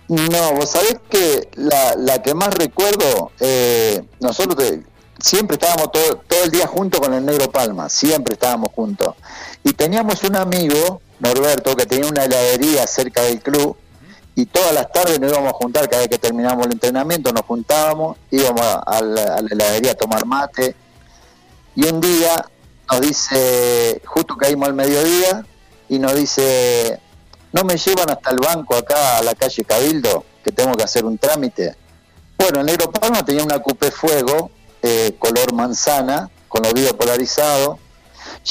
[0.09, 4.83] No, vos sabés que la, la que más recuerdo, eh, nosotros te-
[5.19, 9.15] siempre estábamos todo, todo el día juntos con el Negro Palma, siempre estábamos juntos.
[9.63, 13.75] Y teníamos un amigo, Norberto, que tenía una heladería cerca del club,
[14.35, 17.43] y todas las tardes nos íbamos a juntar, cada vez que terminábamos el entrenamiento nos
[17.43, 20.75] juntábamos, íbamos a, la, a la heladería a tomar mate,
[21.77, 22.45] y un día
[22.91, 25.45] nos dice, justo caímos al mediodía,
[25.89, 27.01] y nos dice,
[27.53, 31.05] ¿no me llevan hasta el banco acá a la calle Cabildo, que tengo que hacer
[31.05, 31.77] un trámite?
[32.37, 34.51] Bueno, el Negro Palma tenía una coupé fuego,
[34.83, 37.79] eh, color manzana, con los vidrios polarizados.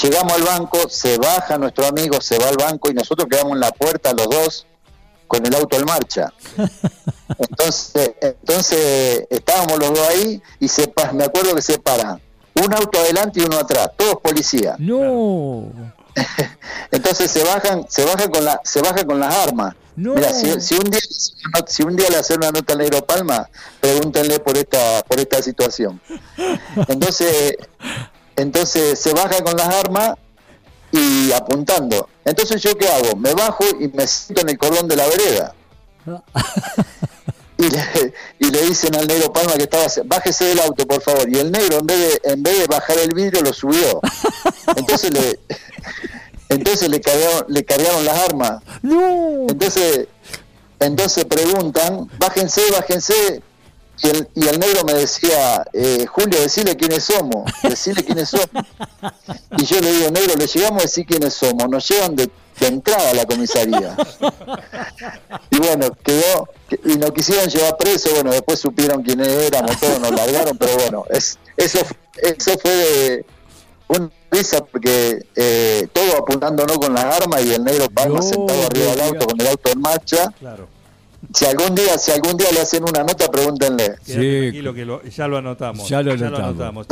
[0.01, 3.59] Llegamos al banco, se baja nuestro amigo, se va al banco y nosotros quedamos en
[3.59, 4.67] la puerta los dos
[5.27, 6.33] con el auto en marcha.
[7.39, 12.21] Entonces, entonces estábamos los dos ahí y se me acuerdo que se paran
[12.55, 14.79] un auto adelante y uno atrás, todos policías.
[14.79, 15.71] No.
[16.91, 19.75] Entonces se bajan, se bajan con la, se baja con las armas.
[19.95, 20.99] Mira, si, un día,
[21.67, 23.47] si un día le hacen una nota al Negro Palma,
[23.79, 26.01] pregúntenle por esta, por esta situación.
[26.87, 27.57] Entonces,
[28.35, 30.15] entonces se baja con las armas
[30.93, 32.07] y apuntando.
[32.23, 33.15] Entonces yo qué hago?
[33.17, 35.55] Me bajo y me siento en el cordón de la vereda.
[37.57, 41.29] y le, y le dicen al negro Palma que estaba bájese del auto por favor
[41.29, 44.01] y el negro en vez de en vez de bajar el vidrio lo subió
[44.75, 45.39] entonces le
[46.49, 50.07] entonces le cargaron le cargaron las armas entonces
[50.79, 53.41] entonces preguntan bájense bájense
[54.01, 58.49] y el, y el negro me decía, eh, Julio, decile quiénes somos, decile quiénes somos.
[59.57, 62.29] Y yo le digo, negro, le llegamos a decir quiénes somos, nos llevan de,
[62.59, 63.95] entrada a la comisaría.
[65.51, 66.49] Y bueno, quedó,
[66.85, 71.05] y nos quisieron llevar preso, bueno, después supieron quiénes éramos, todos nos largaron, pero bueno,
[71.09, 71.79] es, eso,
[72.15, 73.25] eso fue de
[73.89, 78.91] una risa porque eh, todo apuntándonos con las armas y el negro Palma sentado arriba
[78.91, 80.33] del auto con el auto en marcha.
[80.39, 80.67] Claro
[81.31, 84.13] si algún día si algún día le hacen una nota pregúntenle sí.
[84.13, 86.87] tranquilo que ya lo anotamos ya lo, anotamos.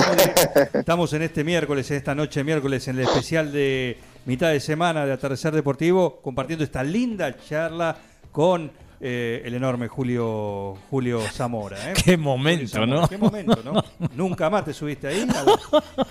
[0.74, 5.06] Estamos, en este miércoles en esta noche miércoles en el especial de mitad de semana
[5.06, 7.98] de atardecer deportivo compartiendo esta linda charla
[8.32, 8.72] con
[9.04, 11.90] eh, el enorme Julio Julio Zamora.
[11.90, 11.94] ¿eh?
[12.06, 13.08] Qué momento, ¿no?
[13.08, 13.84] Qué momento, ¿no?
[14.16, 15.28] Nunca más te subiste ahí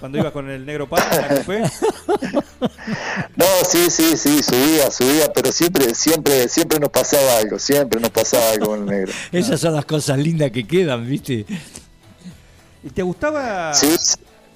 [0.01, 1.07] cuando ibas con el negro Palma
[3.37, 8.11] No, sí, sí, sí, subía, subía, pero siempre, siempre, siempre nos pasaba algo, siempre nos
[8.11, 9.13] pasaba algo con el negro.
[9.31, 11.47] Esas son las cosas lindas que quedan, ¿viste?
[12.83, 13.73] ¿Y te gustaba,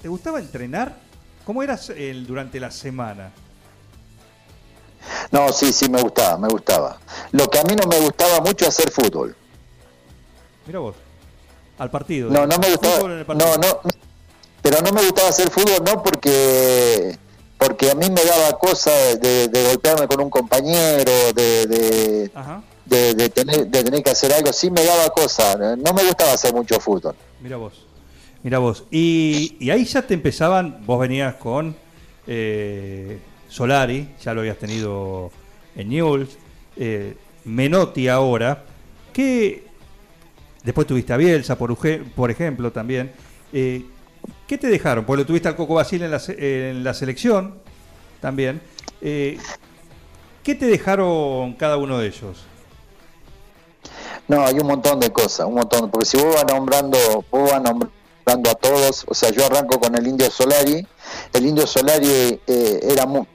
[0.01, 0.97] te gustaba entrenar?
[1.45, 3.31] ¿Cómo eras el, durante la semana?
[5.31, 6.97] No, sí, sí, me gustaba, me gustaba.
[7.31, 9.35] Lo que a mí no me gustaba mucho es hacer fútbol.
[10.65, 10.95] Mira vos,
[11.77, 12.29] al partido.
[12.29, 13.07] No, no me gustaba.
[13.07, 13.81] No, no,
[14.61, 17.17] pero no me gustaba hacer fútbol, no porque
[17.57, 22.29] porque a mí me daba cosa de, golpearme con un compañero, de,
[22.85, 26.53] de, tener, de tener que hacer algo, sí me daba cosa, no me gustaba hacer
[26.53, 27.15] mucho fútbol.
[27.41, 27.85] Mira vos,
[28.43, 28.83] mira vos.
[28.91, 31.75] Y, y ahí ya te empezaban, vos venías con
[32.27, 33.19] eh,
[33.55, 35.31] Solari, ya lo habías tenido
[35.77, 36.37] en Newell's,
[36.75, 37.15] eh,
[37.45, 38.65] Menotti ahora,
[39.13, 39.65] que
[40.61, 43.13] después tuviste a Bielsa, por, por ejemplo, también.
[43.53, 43.85] Eh,
[44.45, 45.05] ¿Qué te dejaron?
[45.05, 47.55] Porque lo tuviste al Coco Basile en la, en la selección
[48.19, 48.59] también.
[48.99, 49.37] Eh,
[50.43, 52.43] ¿Qué te dejaron cada uno de ellos?
[54.27, 56.97] No, hay un montón de cosas, un montón, porque si vos vas nombrando,
[57.31, 60.85] vos vas nombrando a todos, o sea, yo arranco con el Indio Solari,
[61.31, 63.25] el Indio Solari era muy,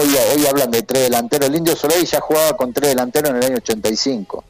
[0.00, 1.48] hoy, hoy hablan de tres delanteros.
[1.48, 4.44] El Indio Solari ya jugaba con tres delanteros en el año 85.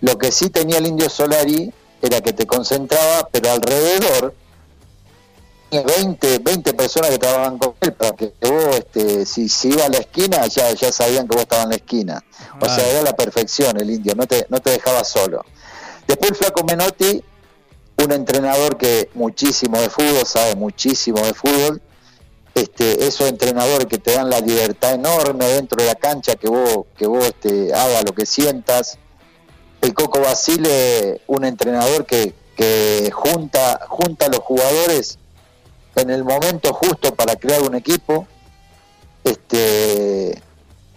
[0.00, 4.34] Lo que sí tenía el Indio Solari era que te concentraba, pero alrededor
[5.70, 9.88] 20, 20 personas que trabajaban con él para que vos, este, si, si iba a
[9.88, 12.24] la esquina, ya, ya sabían que vos estabas en la esquina.
[12.60, 15.44] O sea, era la perfección el indio, no te, no te dejaba solo.
[16.06, 17.22] Después el Flaco Menotti,
[18.02, 21.82] un entrenador que muchísimo de fútbol, sabe muchísimo de fútbol,
[22.54, 26.86] este, esos entrenadores que te dan la libertad enorme dentro de la cancha, que vos,
[26.96, 28.98] que vos este, hagas lo que sientas.
[29.80, 35.18] El Coco Basile, un entrenador que, que junta, junta a los jugadores
[35.94, 38.26] en el momento justo para crear un equipo.
[39.24, 40.42] Este,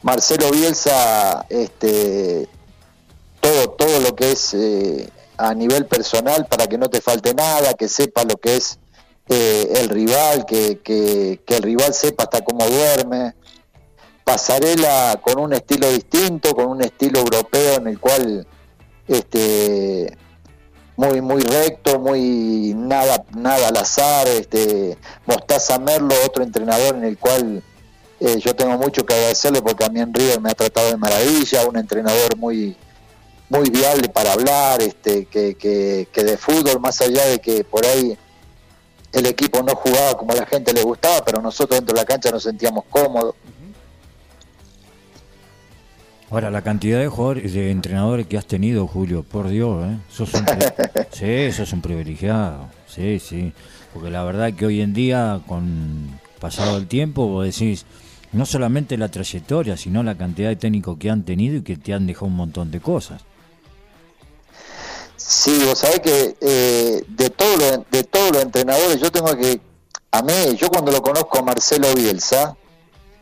[0.02, 2.48] Marcelo Bielsa, este,
[3.40, 7.74] todo, todo lo que es eh, a nivel personal para que no te falte nada,
[7.74, 8.80] que sepa lo que es
[9.34, 13.34] eh, el rival, que, que, el rival sepa hasta cómo duerme.
[14.26, 18.46] Pasarela con un estilo distinto, con un estilo europeo en el cual
[19.08, 20.18] este
[20.98, 27.18] muy muy recto, muy nada nada al azar, este Mostaza Merlo, otro entrenador en el
[27.18, 27.64] cual
[28.20, 30.98] eh, yo tengo mucho que agradecerle porque a mí en River me ha tratado de
[30.98, 32.76] maravilla, un entrenador muy
[33.48, 37.86] muy viable para hablar, este que, que, que de fútbol más allá de que por
[37.86, 38.18] ahí
[39.12, 42.06] el equipo no jugaba como a la gente le gustaba, pero nosotros dentro de la
[42.06, 43.36] cancha nos sentíamos cómodos.
[46.30, 49.98] Ahora, la cantidad de jugadores, de entrenadores que has tenido, Julio, por Dios, ¿eh?
[50.10, 50.46] Sos un
[51.12, 53.52] sí, sos un privilegiado, sí, sí.
[53.94, 57.86] Porque la verdad que hoy en día, con pasado el tiempo, vos decís,
[58.32, 61.94] no solamente la trayectoria, sino la cantidad de técnicos que han tenido y que te
[61.94, 63.24] han dejado un montón de cosas.
[65.28, 69.62] Sí, vos sabés que eh, de todos los de todos los entrenadores, yo tengo que,
[70.12, 72.58] a mí, yo cuando lo conozco a Marcelo Bielsa,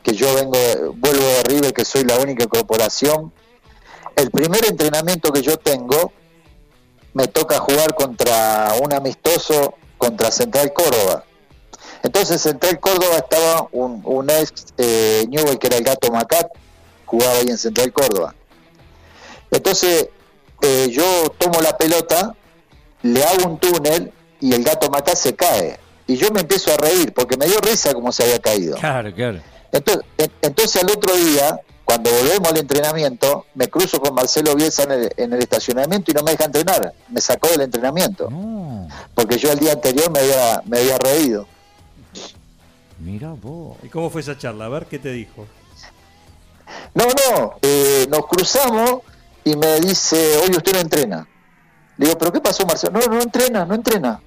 [0.01, 0.57] que yo vengo,
[0.95, 3.33] vuelvo de River, que soy la única corporación,
[4.15, 6.13] el primer entrenamiento que yo tengo
[7.13, 11.25] me toca jugar contra un amistoso contra Central Córdoba.
[12.01, 16.47] Entonces Central Córdoba estaba un, un ex eh, Newell que era el gato Macat,
[17.05, 18.33] jugaba ahí en Central Córdoba.
[19.51, 20.09] Entonces
[20.61, 22.35] eh, yo tomo la pelota,
[23.03, 25.79] le hago un túnel y el gato Macat se cae.
[26.07, 28.75] Y yo me empiezo a reír porque me dio risa como se había caído.
[28.77, 29.39] Claro, claro.
[29.71, 30.03] Entonces,
[30.41, 35.13] entonces al otro día, cuando volvemos al entrenamiento, me cruzo con Marcelo Bielsa en el,
[35.15, 36.93] en el estacionamiento y no me deja entrenar.
[37.09, 38.29] Me sacó del entrenamiento.
[39.13, 41.47] Porque yo el día anterior me había, me había reído.
[42.97, 43.77] mira vos.
[43.83, 44.65] ¿Y cómo fue esa charla?
[44.65, 45.45] A ver qué te dijo.
[46.93, 49.01] No, no, eh, nos cruzamos
[49.43, 51.27] y me dice, oye, usted no entrena.
[51.97, 52.99] Le digo, ¿pero qué pasó, Marcelo?
[52.99, 54.21] No, no entrena, no entrena.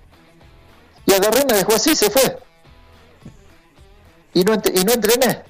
[1.06, 2.38] Y agarré, me dejó así, se fue.
[4.34, 5.42] Y no, y no entrené.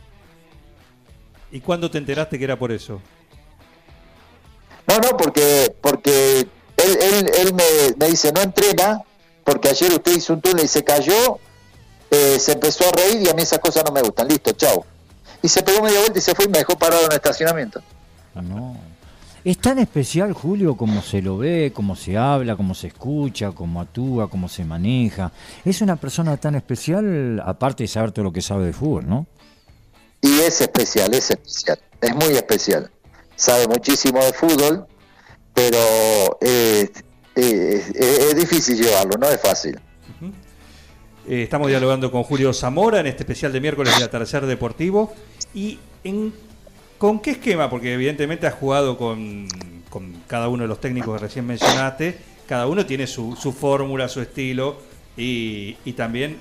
[1.51, 3.01] ¿Y cuándo te enteraste que era por eso?
[4.87, 6.41] No, no, porque porque
[6.77, 7.65] él, él, él me,
[7.99, 9.03] me dice, no entrena,
[9.45, 11.39] porque ayer usted hizo un túnel y se cayó,
[12.11, 14.29] eh, se empezó a reír y a mí esas cosas no me gustan.
[14.29, 14.85] Listo, chao.
[15.43, 17.83] Y se pegó media vuelta y se fue y me dejó parado en el estacionamiento.
[18.35, 18.77] No.
[19.45, 23.81] Es tan especial, Julio, como se lo ve, cómo se habla, cómo se escucha, cómo
[23.81, 25.33] actúa, cómo se maneja.
[25.65, 29.27] Es una persona tan especial, aparte de saber todo lo que sabe de fútbol, ¿no?
[30.21, 32.89] Y es especial, es especial, es muy especial.
[33.35, 34.87] Sabe muchísimo de fútbol,
[35.53, 35.79] pero
[36.41, 36.89] eh,
[37.35, 39.81] eh, es, es difícil llevarlo, no es fácil.
[41.29, 45.13] Eh, estamos dialogando con Julio Zamora en este especial de miércoles de Atardecer Deportivo.
[45.55, 46.33] ¿Y en,
[47.03, 47.69] con qué esquema?
[47.69, 49.49] Porque evidentemente has jugado con,
[49.91, 52.17] con cada uno de los técnicos que recién mencionaste.
[52.47, 54.77] Cada uno tiene su, su fórmula, su estilo
[55.17, 56.39] y, y también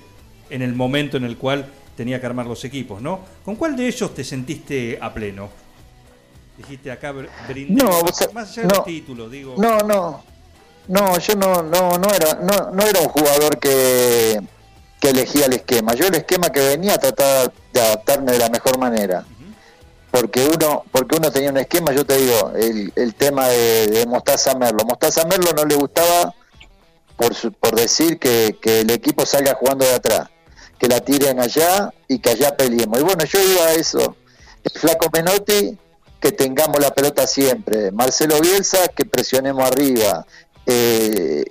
[0.51, 1.65] en el momento en el cual
[1.97, 3.21] tenía que armar los equipos, ¿no?
[3.43, 5.49] ¿Con cuál de ellos te sentiste a pleno?
[6.59, 8.75] Dijiste acá br- brindé, No, más allá no.
[8.75, 9.55] los títulos, digo.
[9.57, 10.23] No, no,
[10.89, 14.39] no, yo no, no, no era, no, no era un jugador que,
[14.99, 15.95] que elegía el esquema.
[15.95, 19.25] Yo el esquema que venía trataba de adaptarme de la mejor manera.
[20.11, 24.55] Porque uno, porque uno tenía un esquema, yo te digo, el, el tema de, Mostaza
[24.55, 24.83] Merlo.
[24.85, 26.33] Mostaza Merlo no le gustaba
[27.15, 30.29] por, su- por decir que, que el equipo salga jugando de atrás,
[30.77, 32.99] que la tiren allá y que allá peleemos.
[32.99, 34.17] Y bueno, yo iba a eso.
[34.75, 35.77] Flaco Menotti,
[36.19, 37.91] que tengamos la pelota siempre.
[37.91, 40.25] Marcelo Bielsa, que presionemos arriba.
[40.65, 41.45] Eh,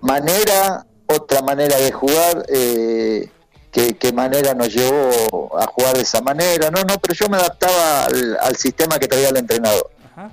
[0.00, 3.28] manera, otra manera de jugar, eh,
[3.76, 6.70] que, que manera nos llevó a jugar de esa manera.
[6.70, 9.90] No, no, pero yo me adaptaba al, al sistema que traía el entrenador.
[10.12, 10.30] Ajá.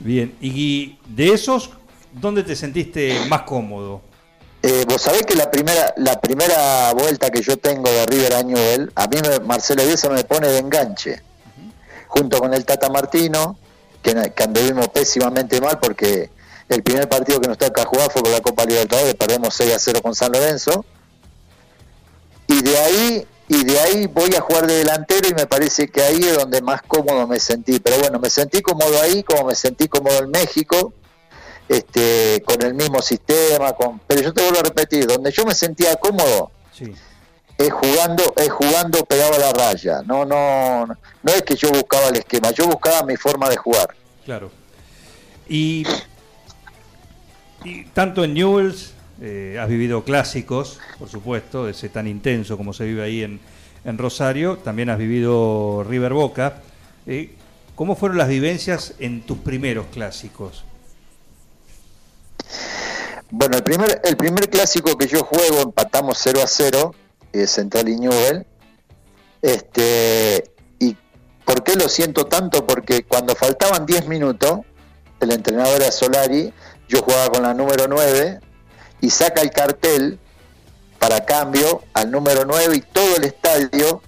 [0.00, 1.70] Bien, y de esos,
[2.12, 4.02] ¿dónde te sentiste más cómodo?
[4.62, 8.42] Eh, Vos sabés que la primera la primera vuelta que yo tengo de River a
[8.42, 11.22] Newell, a mí me- Marcelo Bielsa me pone de enganche,
[12.08, 13.56] junto con el Tata Martino,
[14.02, 16.28] que, que anduvimos pésimamente mal porque
[16.68, 19.78] el primer partido que nos toca jugar fue por la Copa Libertadores, perdemos 6 a
[19.78, 20.84] 0 con San Lorenzo,
[22.46, 26.02] y de ahí y de ahí voy a jugar de delantero y me parece que
[26.02, 29.54] ahí es donde más cómodo me sentí, pero bueno, me sentí cómodo ahí como me
[29.54, 30.94] sentí cómodo en México,
[31.68, 35.54] este, con el mismo sistema, con, pero yo te vuelvo a repetir, donde yo me
[35.54, 36.92] sentía cómodo Sí.
[37.58, 42.08] es jugando, es jugando pegado a la raya, no, no, no es que yo buscaba
[42.08, 43.94] el esquema, yo buscaba mi forma de jugar.
[44.24, 44.50] Claro.
[45.48, 45.86] Y,
[47.62, 52.84] y tanto en Newells eh, has vivido clásicos, por supuesto, ese tan intenso como se
[52.84, 53.40] vive ahí en,
[53.98, 56.62] Rosario, también has vivido River Boca.
[57.06, 57.34] Eh,
[57.74, 60.64] ¿Cómo fueron las vivencias en tus primeros clásicos?
[63.30, 66.94] Bueno, el primer, el primer clásico que yo juego empatamos 0 a 0,
[67.32, 68.46] eh, Central y Newell.
[69.42, 70.96] Este, ¿Y
[71.44, 72.66] por qué lo siento tanto?
[72.66, 74.60] Porque cuando faltaban 10 minutos,
[75.20, 76.54] el entrenador era Solari,
[76.88, 78.40] yo jugaba con la número 9
[79.04, 80.18] y saca el cartel
[80.98, 84.00] para cambio al número 9 y todo el estadio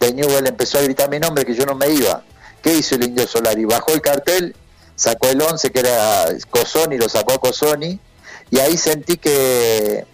[0.00, 2.24] de Newell empezó a gritar mi nombre que yo no me iba.
[2.60, 3.64] ¿Qué hizo el indio Solari?
[3.64, 4.56] Bajó el cartel,
[4.96, 8.00] sacó el 11 que era Cosoni, lo sacó a Cosoni
[8.50, 10.04] y ahí sentí que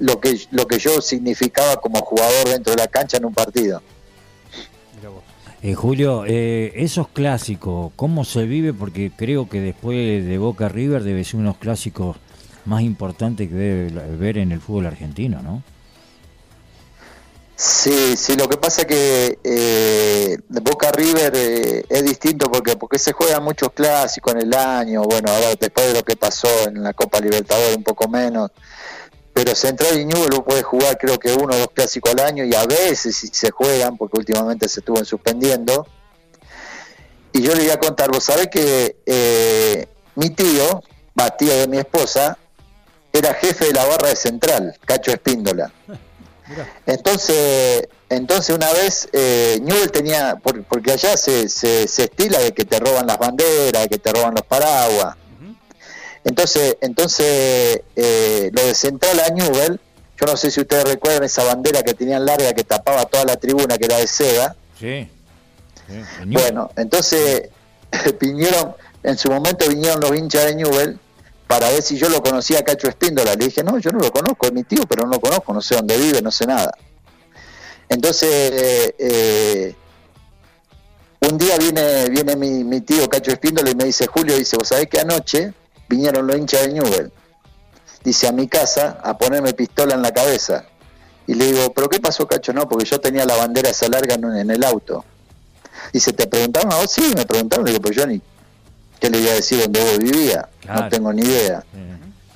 [0.00, 3.82] lo que lo que yo significaba como jugador dentro de la cancha en un partido.
[5.62, 8.72] Eh, Julio, eh, esos clásicos, ¿cómo se vive?
[8.72, 12.16] Porque creo que después de Boca River debe ser unos clásicos
[12.66, 15.62] más importantes que debe ver en el fútbol argentino, ¿no?
[17.58, 23.12] Sí, sí, lo que pasa que eh, Boca River eh, es distinto porque porque se
[23.12, 26.92] juegan muchos clásicos en el año, bueno, ahora después de lo que pasó en la
[26.92, 28.50] Copa Libertadores un poco menos,
[29.32, 32.44] pero Central y Newell vos podés jugar creo que uno o dos clásicos al año
[32.44, 35.86] y a veces si se juegan, porque últimamente se estuvo suspendiendo,
[37.32, 40.82] y yo le iba a contar, vos sabés que eh, mi tío,
[41.18, 42.36] va, tío de mi esposa,
[43.18, 45.72] era jefe de la barra de Central, Cacho Espíndola.
[46.86, 52.78] Entonces, entonces una vez eh, Newell tenía, porque allá se, se, estila de que te
[52.78, 55.16] roban las banderas, de que te roban los paraguas.
[56.24, 59.80] Entonces, entonces eh, lo de Central a Newell,
[60.18, 63.36] yo no sé si ustedes recuerdan esa bandera que tenían larga que tapaba toda la
[63.36, 64.56] tribuna, que era de seda.
[64.78, 65.08] Sí.
[66.26, 67.48] bueno, entonces
[68.20, 70.98] vinieron, en su momento vinieron los hinchas de Newell
[71.46, 73.34] para ver si yo lo conocía a Cacho Espíndola.
[73.34, 75.60] Le dije, no, yo no lo conozco, es mi tío, pero no lo conozco, no
[75.60, 76.72] sé dónde vive, no sé nada.
[77.88, 78.28] Entonces,
[78.98, 79.74] eh,
[81.20, 84.88] un día viene, viene mi, tío Cacho Espíndola y me dice, Julio, dice, vos sabés
[84.88, 85.52] que anoche
[85.88, 87.12] vinieron los hinchas de Newell,
[88.02, 90.66] dice, a mi casa a ponerme pistola en la cabeza.
[91.28, 92.52] Y le digo, ¿pero qué pasó, Cacho?
[92.52, 95.04] No, porque yo tenía la bandera esa larga en, el auto.
[95.92, 96.86] Dice, ¿te preguntaron a?
[96.86, 97.64] Sí, me preguntaron.
[97.64, 98.20] Le digo, pero yo ni,
[99.00, 100.48] ¿qué le iba a decir dónde vos vivía?
[100.66, 101.64] No tengo ni idea.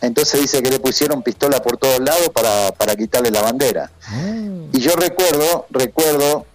[0.01, 3.91] Entonces dice que le pusieron pistola por todos lados para, para quitarle la bandera.
[4.09, 4.71] Mm.
[4.73, 6.47] Y yo recuerdo, recuerdo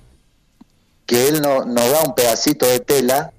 [1.06, 3.32] que él no, nos da un pedacito de tela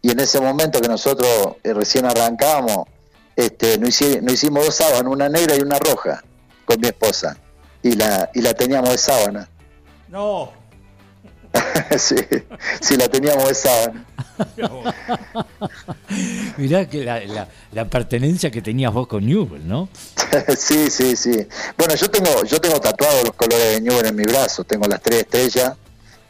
[0.00, 2.86] y en ese momento que nosotros eh, recién arrancábamos,
[3.34, 6.22] este, nos, hicimos, dos sábanas, una negra y una roja,
[6.64, 7.36] con mi esposa,
[7.82, 9.48] y la, y la teníamos de sábana.
[10.08, 10.52] No.
[11.98, 12.16] sí,
[12.80, 14.06] sí, la teníamos de sábana.
[16.56, 19.88] Mirá que la, la, pertenencia que tenías vos con Newell, ¿no?
[20.56, 21.46] sí, sí, sí.
[21.76, 25.00] Bueno, yo tengo, yo tengo tatuados los colores de Newell en mi brazo, tengo las
[25.00, 25.74] tres estrellas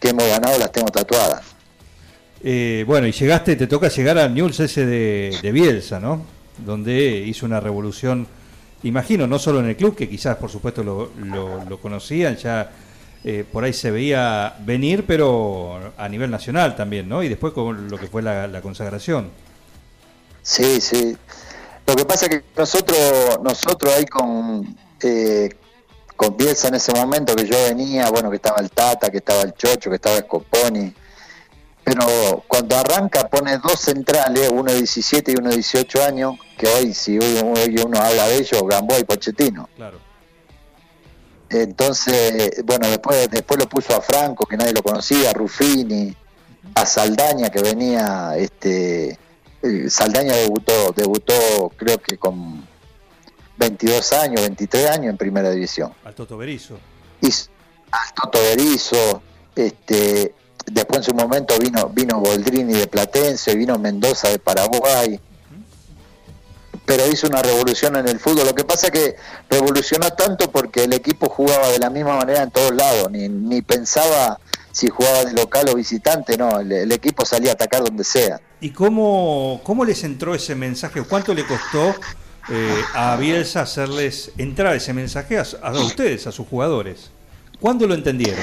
[0.00, 1.42] que hemos ganado, las tengo tatuadas.
[2.42, 6.24] Eh, bueno, y llegaste, te toca llegar al Newell's ese de, Bielsa, ¿no?
[6.58, 8.26] Donde hizo una revolución,
[8.82, 11.10] imagino, no solo en el club, que quizás por supuesto lo,
[11.68, 12.70] lo conocían, ya
[13.30, 17.22] eh, por ahí se veía venir, pero a nivel nacional también, ¿no?
[17.22, 19.30] Y después con lo que fue la, consagración.
[20.40, 21.14] Sí, sí.
[21.86, 25.50] Lo que pasa es que nosotros, nosotros ahí con, eh,
[26.16, 29.42] con Bielsa en ese momento que yo venía, bueno, que estaba el Tata, que estaba
[29.42, 30.94] el Chocho, que estaba Scoponi,
[31.84, 36.66] pero cuando arranca pone dos centrales, uno de 17 y uno de 18 años, que
[36.66, 39.68] hoy si hoy, uno habla de ellos, Gamboa y Pochettino.
[39.76, 40.07] Claro.
[41.50, 46.14] Entonces, bueno, después, después lo puso a Franco, que nadie lo conocía, a Ruffini,
[46.74, 49.18] a Saldaña, que venía, este,
[49.62, 52.66] eh, Saldaña debutó, debutó creo que con
[53.56, 55.92] 22 años, 23 años en primera división.
[56.04, 56.78] Al Toto Berizo.
[57.20, 59.22] Y, al Toto Berizo,
[59.56, 60.34] este,
[60.66, 65.18] después en su momento vino, vino Boldrini de Platense, vino Mendoza de Paraguay,
[66.88, 68.46] pero hizo una revolución en el fútbol.
[68.46, 69.14] Lo que pasa que
[69.50, 73.60] revolucionó tanto porque el equipo jugaba de la misma manera en todos lados, ni, ni
[73.60, 74.40] pensaba
[74.72, 78.40] si jugaba de local o visitante, no, el, equipo salía a atacar donde sea.
[78.62, 81.02] ¿Y cómo, cómo les entró ese mensaje?
[81.02, 81.94] ¿Cuánto le costó
[82.48, 87.10] eh, a Bielsa hacerles entrar ese mensaje a, a ustedes, a sus jugadores?
[87.60, 88.42] ¿Cuándo lo entendieron?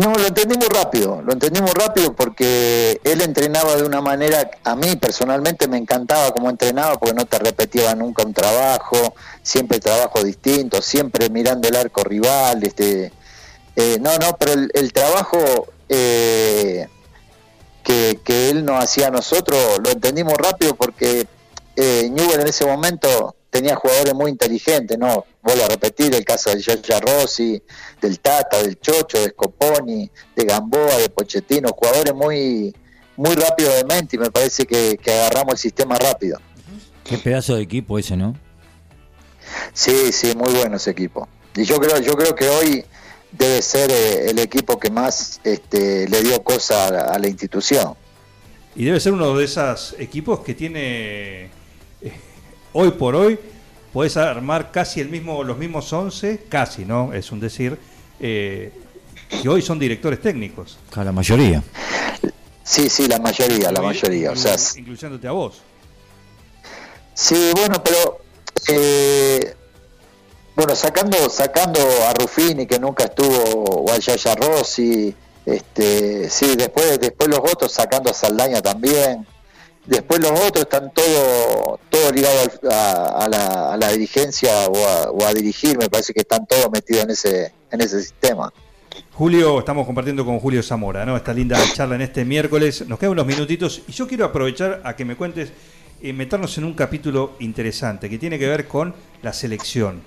[0.00, 4.96] No, lo entendimos rápido, lo entendimos rápido porque él entrenaba de una manera, a mí
[4.96, 10.80] personalmente me encantaba cómo entrenaba porque no te repetía nunca un trabajo, siempre trabajo distinto,
[10.80, 13.12] siempre mirando el arco rival, este,
[13.76, 16.88] eh, no, no, pero el, trabajo eh,
[17.84, 21.26] que, que, él nos hacía a nosotros lo entendimos rápido porque
[21.76, 25.24] eh, en ese momento tenía jugadores muy inteligentes, ¿no?
[25.42, 27.60] Vuelvo a repetir el caso de Giorgia Rossi,
[28.00, 32.74] del Tata, del Chocho, de Scoponi, de Gamboa, de Pochettino, jugadores muy,
[33.16, 36.40] muy rápidos de mente y me parece que, agarramos el sistema rápido.
[37.04, 38.36] Qué pedazo de equipo ese, ¿no?
[39.72, 41.28] Sí, sí, muy bueno ese equipo.
[41.56, 42.84] Y yo creo, yo creo que hoy
[43.32, 47.94] debe ser eh, el equipo que más este, le dio cosa a la, institución.
[48.76, 51.50] Y debe ser uno de esos equipos que tiene
[52.72, 53.38] hoy por hoy
[53.92, 57.12] puedes armar casi el mismo, los mismos 11, casi, ¿no?
[57.12, 57.78] Es un decir,
[58.20, 58.72] eh,
[59.42, 60.78] que hoy son directores técnicos.
[60.94, 61.62] La mayoría.
[62.62, 64.32] Sí, sí, la mayoría, la mayoría.
[64.32, 65.62] o sea, incluyéndote a vos.
[67.14, 68.20] Sí, bueno, pero
[68.68, 69.54] eh,
[70.54, 75.14] bueno, sacando sacando a Ruffini que nunca estuvo o a Yaya Rossi,
[75.44, 79.26] este, sí, después después los otros sacando a Saldaña también.
[79.86, 80.92] Después los otros están
[82.10, 87.10] todo, ligados a, la, dirigencia o a, dirigir, me parece que están todos metidos en
[87.10, 88.52] ese, en ese sistema.
[89.12, 91.16] Julio, estamos compartiendo con Julio Zamora, ¿no?
[91.16, 92.86] Esta linda charla en este miércoles.
[92.88, 95.52] Nos quedan unos minutitos y yo quiero aprovechar a que me cuentes,
[96.02, 100.02] eh, meternos en un capítulo interesante que tiene que ver con la selección.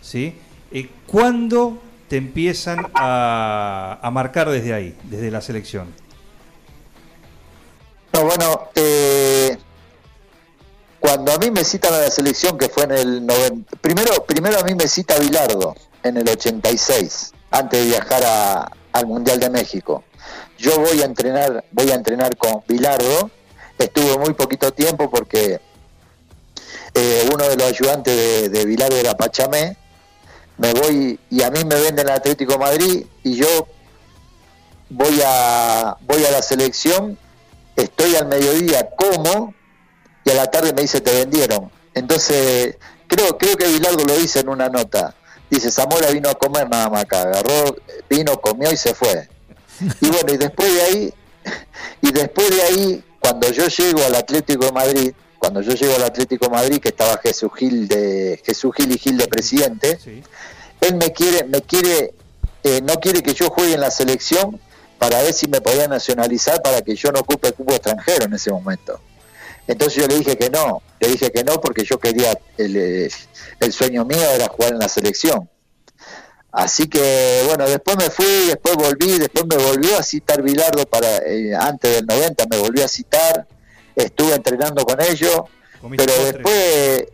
[0.00, 0.34] ¿Sí?
[0.72, 5.88] Eh, ¿Cuándo te empiezan a, a marcar desde ahí, desde la selección?
[8.14, 9.56] No, bueno, eh,
[11.04, 14.58] cuando a mí me citan a la selección, que fue en el 90, primero, primero
[14.58, 19.50] a mí me cita Bilardo en el 86, antes de viajar a, al Mundial de
[19.50, 20.02] México.
[20.56, 23.30] Yo voy a entrenar, voy a entrenar con Bilardo,
[23.78, 25.60] estuve muy poquito tiempo porque
[26.94, 29.76] eh, uno de los ayudantes de, de Bilardo era Pachamé,
[30.56, 33.68] me voy y a mí me venden al Atlético Madrid y yo
[34.88, 37.18] voy a voy a la selección,
[37.76, 39.52] estoy al mediodía como
[40.24, 41.70] y a la tarde me dice te vendieron.
[41.94, 45.14] Entonces, creo, creo que Bilardo lo dice en una nota.
[45.50, 47.76] Dice, Zamora vino a comer nada más acá, agarró,
[48.08, 49.28] vino, comió y se fue.
[50.00, 51.14] Y bueno, y después de ahí,
[52.00, 56.04] y después de ahí, cuando yo llego al Atlético de Madrid, cuando yo llego al
[56.04, 59.98] Atlético de Madrid, que estaba Jesús Gil de Jesús Gil y Gil de presidente,
[60.80, 62.14] él me quiere, me quiere,
[62.62, 64.58] eh, no quiere que yo juegue en la selección
[64.98, 68.34] para ver si me podía nacionalizar para que yo no ocupe el cupo extranjero en
[68.34, 69.00] ese momento.
[69.66, 73.10] Entonces yo le dije que no, le dije que no porque yo quería, el,
[73.60, 75.48] el sueño mío era jugar en la selección.
[76.54, 81.16] Así que bueno, después me fui, después volví, después me volvió a citar Bilardo para
[81.26, 83.48] eh, antes del 90, me volvió a citar,
[83.96, 85.42] estuve entrenando con ellos,
[85.96, 87.06] pero después,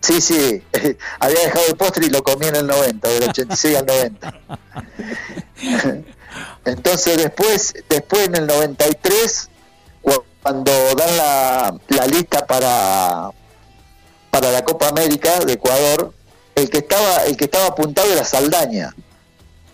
[0.00, 0.62] sí, sí,
[1.20, 4.40] había dejado el postre y lo comí en el 90, del 86 al 90.
[6.64, 9.50] Entonces después, después en el 93
[10.48, 11.14] cuando dan
[11.88, 13.30] la, lista para,
[14.30, 16.14] para la Copa América de Ecuador,
[16.54, 18.94] el que estaba, el que estaba apuntado era Saldaña.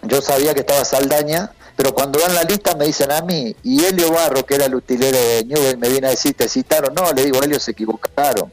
[0.02, 3.84] Yo sabía que estaba Saldaña, pero cuando dan la lista me dicen a mí, y
[3.84, 6.92] Helio Barro, que era el utilero de Newell, me viene a decir, ¿te citaron?
[6.92, 8.52] No, le digo, Helio, se equivocaron.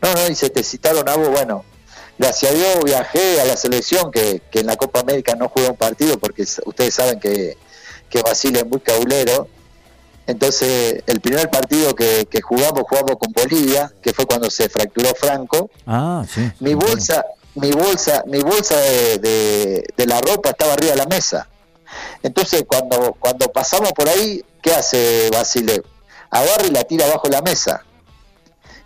[0.00, 1.28] No, no, dice, ¿te citaron a vos?
[1.28, 1.66] Bueno,
[2.18, 5.68] gracias a Dios viajé a la selección, que, que en la Copa América no jugué
[5.68, 7.58] un partido, porque ustedes saben que,
[8.08, 9.46] que Basile es muy caulero,
[10.30, 15.70] entonces, el primer partido que, jugamos, jugamos con Bolivia, que fue cuando se fracturó Franco.
[15.84, 16.48] Ah, sí.
[16.60, 17.24] Mi bolsa,
[17.56, 21.48] mi bolsa, mi bolsa de, la ropa estaba arriba de la mesa.
[22.22, 25.82] Entonces, cuando, cuando pasamos por ahí, ¿qué hace Basile?
[26.30, 27.84] Agarra y la tira abajo de la mesa.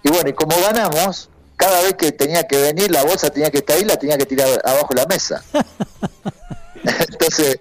[0.03, 3.59] Y bueno, y como ganamos, cada vez que tenía que venir, la bolsa tenía que
[3.59, 5.45] estar ahí, la tenía que tirar abajo de la mesa.
[6.85, 7.59] entonces,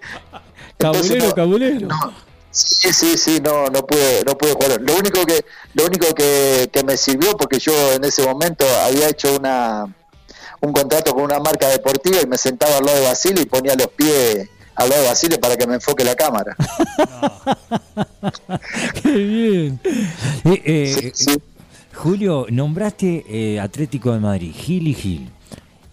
[0.78, 1.88] cabulero, cabulero.
[2.54, 4.80] Sí, sí, sí, no, no pude, no pude jugar.
[4.80, 5.44] Lo único que,
[5.74, 9.92] lo único que, me sirvió, porque yo en ese momento había hecho una,
[10.60, 13.74] un contrato con una marca deportiva y me sentaba al lado de Basile y ponía
[13.74, 16.56] los pies al lado de Basile para que me enfoque la cámara.
[19.02, 19.80] Qué bien.
[20.44, 21.12] Eh, eh,
[21.92, 25.33] Julio, nombraste eh, Atlético de Madrid, Gil y Gil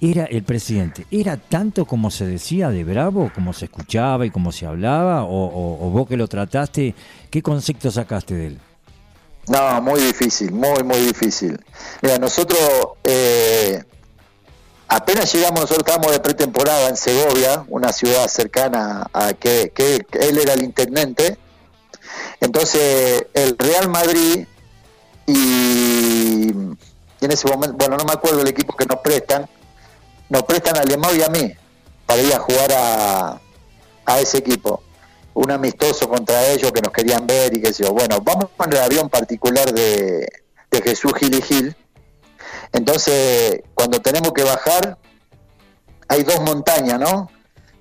[0.02, 4.52] era el presidente, ¿era tanto como se decía de Bravo, como se escuchaba y como
[4.52, 5.26] se hablaba?
[5.26, 6.96] O, vos que lo trataste,
[7.30, 8.60] qué concepto sacaste de él?
[9.48, 11.60] No, muy difícil, muy, muy difícil.
[12.02, 12.60] Mira, nosotros
[13.04, 13.84] eh,
[14.88, 19.72] apenas llegamos, nosotros estábamos de pretemporada en Segovia, una ciudad cercana a que,
[20.14, 21.38] él era el intendente.
[22.40, 24.48] Entonces, el Real Madrid
[25.28, 29.48] y en ese momento, bueno, no me acuerdo el equipo que nos prestan,
[30.32, 31.54] nos prestan a Lemao y a mí
[32.06, 33.42] para ir a jugar a,
[34.06, 34.82] a ese equipo.
[35.34, 37.92] Un amistoso contra ellos que nos querían ver y que sé yo.
[37.92, 40.26] Bueno, vamos con el avión particular de,
[40.72, 41.76] de Jesús Gil y Gil.
[42.72, 44.98] Entonces, cuando tenemos que bajar,
[46.08, 47.30] hay dos montañas, ¿no?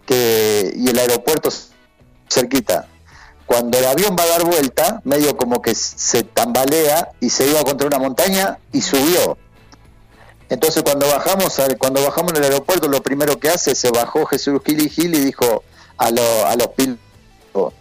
[0.05, 1.51] Que, y el aeropuerto
[2.28, 2.88] cerquita.
[3.46, 7.62] Cuando el avión va a dar vuelta, medio como que se tambalea y se iba
[7.62, 9.38] contra una montaña y subió.
[10.51, 14.61] Entonces cuando bajamos, cuando bajamos en el aeropuerto, lo primero que hace, se bajó Jesús
[14.66, 15.62] Gil y Gil y dijo
[15.96, 16.98] a, a los pilotos,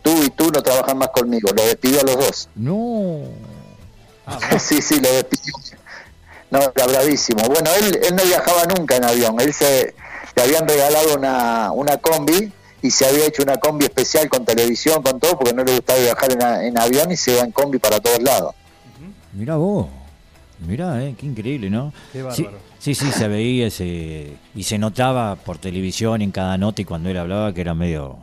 [0.04, 2.50] tú y tú no trabajan más conmigo, lo despidió a los dos.
[2.54, 3.22] No.
[4.60, 5.54] sí, sí, lo despidió.
[6.52, 7.42] No, era bravísimo.
[7.44, 9.96] Bueno, él, él no viajaba nunca en avión, él se
[10.36, 12.54] le habían regalado una, una combi
[12.84, 16.00] y se había hecho una combi especial con televisión, con todo, porque no le gustaba
[16.00, 18.54] viajar en, en avión y se iba en combi para todos lados.
[19.34, 19.88] Mira vos.
[20.68, 21.94] Mirá, eh, qué increíble, ¿no?
[22.12, 22.58] Qué bárbaro.
[22.80, 27.10] Sí, sí, se veía ese, y se notaba por televisión en cada nota y cuando
[27.10, 28.18] él hablaba que era medio...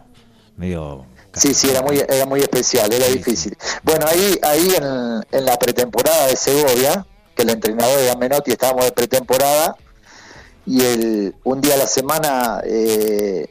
[0.57, 3.55] medio Sí, sí, era muy, era muy especial, era difícil.
[3.83, 8.87] Bueno, ahí, ahí en, en, la pretemporada de Segovia, que el entrenador era Menotti, estábamos
[8.87, 9.77] de pretemporada,
[10.65, 13.51] y el, un día a la semana eh,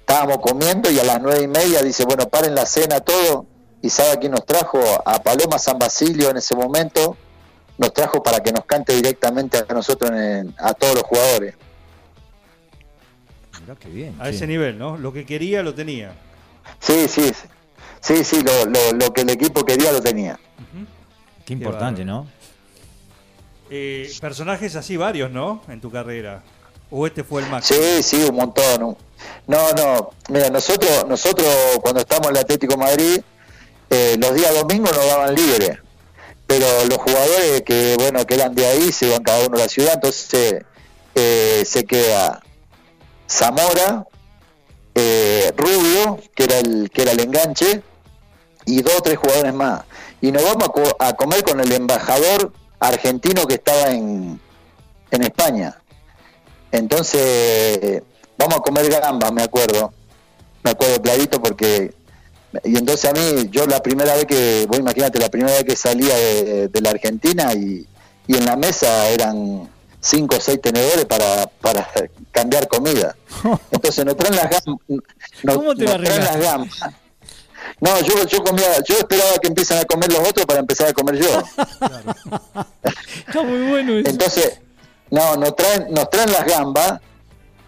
[0.00, 3.46] estábamos comiendo y a las nueve y media dice, bueno, paren la cena todo,
[3.80, 7.16] y sabe quién nos trajo a Paloma San Basilio en ese momento,
[7.78, 10.10] nos trajo para que nos cante directamente a nosotros,
[10.58, 11.54] a todos los jugadores.
[14.18, 14.96] a ese nivel, ¿no?
[14.96, 16.12] Lo que quería lo tenía.
[16.80, 17.32] Sí, sí.
[18.00, 20.38] Sí, sí, lo, lo, lo que el equipo quería lo tenía.
[21.44, 22.26] Qué importante, ¿no?
[23.70, 25.62] Eh, personajes así varios, ¿no?
[25.68, 26.42] En tu carrera.
[26.90, 27.80] ¿O este fue el máximo?
[27.80, 28.96] Sí, sí, un montón.
[29.46, 31.48] No, no, mira, nosotros, nosotros
[31.80, 33.20] cuando estamos en el Atlético de Madrid,
[33.88, 35.78] eh, los días domingos nos daban libre,
[36.52, 39.68] pero los jugadores que, bueno, que eran de ahí se iban cada uno a la
[39.68, 40.62] ciudad, entonces
[41.14, 42.42] eh, se queda
[43.26, 44.06] Zamora,
[44.94, 47.82] eh, Rubio, que era el que era el enganche,
[48.66, 49.84] y dos o tres jugadores más.
[50.20, 54.38] Y nos vamos a, a comer con el embajador argentino que estaba en,
[55.10, 55.78] en España.
[56.70, 58.02] Entonces,
[58.36, 59.94] vamos a comer gambas, me acuerdo.
[60.62, 61.94] Me acuerdo clarito porque...
[62.64, 65.76] Y entonces a mí, yo la primera vez que, vos imagínate, la primera vez que
[65.76, 67.86] salía de, de la Argentina y,
[68.26, 69.68] y en la mesa eran
[70.00, 71.88] cinco o seis tenedores para, para
[72.32, 73.16] cambiar comida.
[73.70, 74.90] Entonces nos traen las gambas.
[75.42, 76.80] Nos, ¿Cómo te nos traen las gambas.
[77.80, 80.92] No, yo, yo comía, yo esperaba que empiecen a comer los otros para empezar a
[80.92, 81.28] comer yo.
[83.26, 84.10] Está muy bueno eso.
[84.10, 84.60] Entonces,
[85.10, 87.00] no, nos traen, nos traen las gambas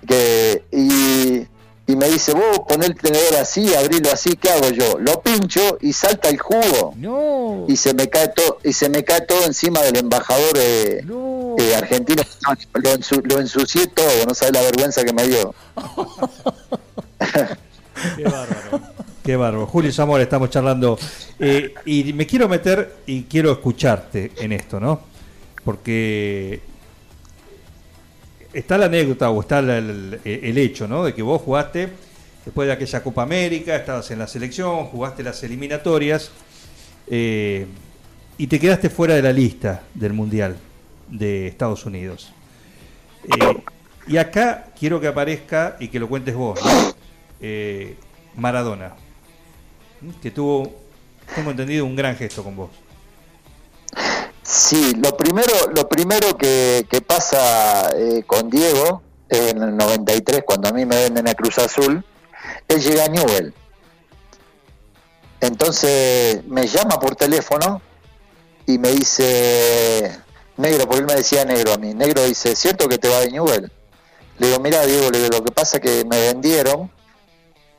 [0.06, 1.46] que, y,
[1.86, 4.98] y me dice, vos poner el tenedor así, abrilo así, ¿qué hago yo?
[4.98, 7.66] Lo pincho y salta el jugo No.
[7.68, 11.56] y se me cae todo y se me cae todo encima del embajador eh, No.
[11.58, 12.22] eh, argentino.
[12.48, 15.54] No, Lo, ensu- lo ensucié todo, no sabes la vergüenza que me dio.
[18.16, 18.80] Qué bárbaro.
[19.22, 19.66] Qué bárbaro.
[19.66, 20.98] Julio Zamora, estamos charlando.
[21.38, 25.00] Eh, y me quiero meter y quiero escucharte en esto, ¿no?
[25.64, 26.60] Porque
[28.54, 31.04] está la anécdota o está el, hecho, ¿no?
[31.04, 31.88] De que vos jugaste
[32.44, 36.30] después de aquella Copa América, estabas en la selección, jugaste las eliminatorias
[37.08, 37.66] eh,
[38.38, 40.56] y te quedaste fuera de la lista del Mundial
[41.08, 42.32] de Estados Unidos.
[43.24, 43.62] Eh,
[44.06, 46.60] y acá quiero que aparezca y que lo cuentes vos.
[47.40, 47.96] Eh,
[48.36, 48.94] Maradona,
[50.22, 50.74] que tuvo,
[51.34, 52.70] tengo entendido, un gran gesto con vos.
[54.44, 60.72] Sí, lo primero, lo primero que, pasa eh, con Diego en el 93, cuando a
[60.72, 62.04] mí me venden a Cruz Azul,
[62.68, 63.54] él llega a Newell.
[65.40, 67.80] Entonces me llama por teléfono
[68.66, 70.10] y me dice,
[70.58, 73.30] negro, porque él me decía negro a mí, negro dice, ¿cierto que te va de
[73.30, 73.72] Newell?
[74.38, 76.90] Le digo, mira Diego, le digo, lo que pasa es que me vendieron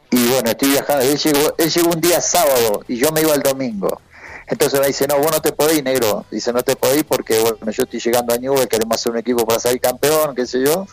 [0.10, 1.04] y bueno, estoy viajando.
[1.04, 4.02] Él llegó, él llegó un día sábado y yo me iba el domingo.
[4.48, 6.26] Entonces me dice, no, vos no te podés ir, negro.
[6.30, 9.18] Dice, no te podés ir porque, bueno, yo estoy llegando a Newell, queremos hacer un
[9.18, 10.86] equipo para salir campeón, qué sé yo.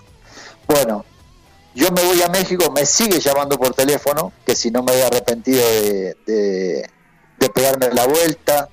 [0.67, 1.05] Bueno,
[1.75, 5.07] yo me voy a México, me sigue llamando por teléfono, que si no me había
[5.07, 6.91] arrepentido de, de,
[7.39, 8.69] de pegarme la vuelta.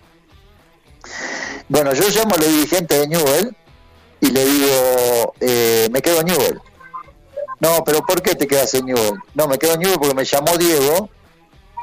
[1.68, 3.56] Bueno, yo llamo a los dirigentes de Newell
[4.22, 6.62] y le digo, eh, me quedo en Newell.
[7.60, 9.16] No, pero ¿por qué te quedas en Newell?
[9.34, 11.10] No, me quedo en Newell porque me llamó Diego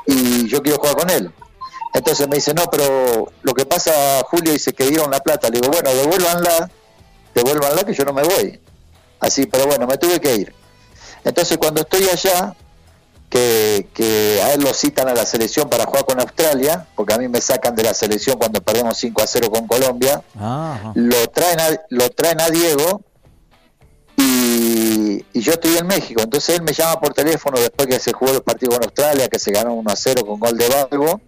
[0.06, 1.30] y yo quiero jugar con él.
[1.96, 3.90] Entonces me dice, no, pero lo que pasa,
[4.30, 5.48] Julio, dice que dieron la plata.
[5.48, 6.70] Le digo, bueno, devuélvanla,
[7.34, 8.60] devuélvanla que yo no me voy.
[9.18, 10.54] Así, pero bueno, me tuve que ir.
[11.24, 12.54] Entonces cuando estoy allá,
[13.30, 17.18] que, que a él lo citan a la selección para jugar con Australia, porque a
[17.18, 20.92] mí me sacan de la selección cuando perdemos 5 a 0 con Colombia, Ajá.
[20.94, 23.00] lo traen a, lo traen a Diego
[24.16, 26.20] y, y yo estoy en México.
[26.22, 29.38] Entonces él me llama por teléfono después que se jugó el partido con Australia, que
[29.38, 31.20] se ganó 1 a 0 con gol de Balbo.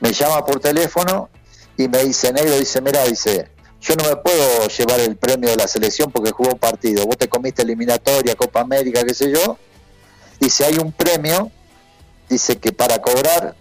[0.00, 1.28] Me llama por teléfono
[1.76, 3.50] y me dice, Negro, dice, mira, dice,
[3.80, 7.04] yo no me puedo llevar el premio de la selección porque jugó un partido.
[7.06, 9.58] Vos te comiste eliminatoria, Copa América, qué sé yo.
[10.40, 11.50] Dice, hay un premio,
[12.28, 13.54] dice que para cobrar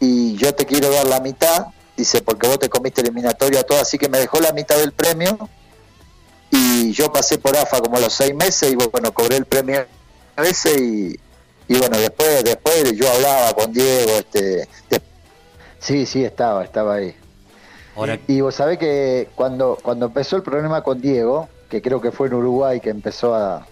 [0.00, 1.66] y yo te quiero dar la mitad,
[1.96, 5.48] dice, porque vos te comiste eliminatoria todo, así que me dejó la mitad del premio
[6.50, 9.86] y yo pasé por AFA como a los seis meses y bueno, cobré el premio
[10.36, 11.18] ese y,
[11.68, 14.68] y bueno, después después yo hablaba con Diego, este...
[14.90, 15.02] de-
[15.78, 17.14] Sí, sí, estaba, estaba ahí.
[17.96, 22.10] Ahora, Y vos sabés que cuando, cuando empezó el problema con Diego, que creo que
[22.12, 23.66] fue en Uruguay que empezó a...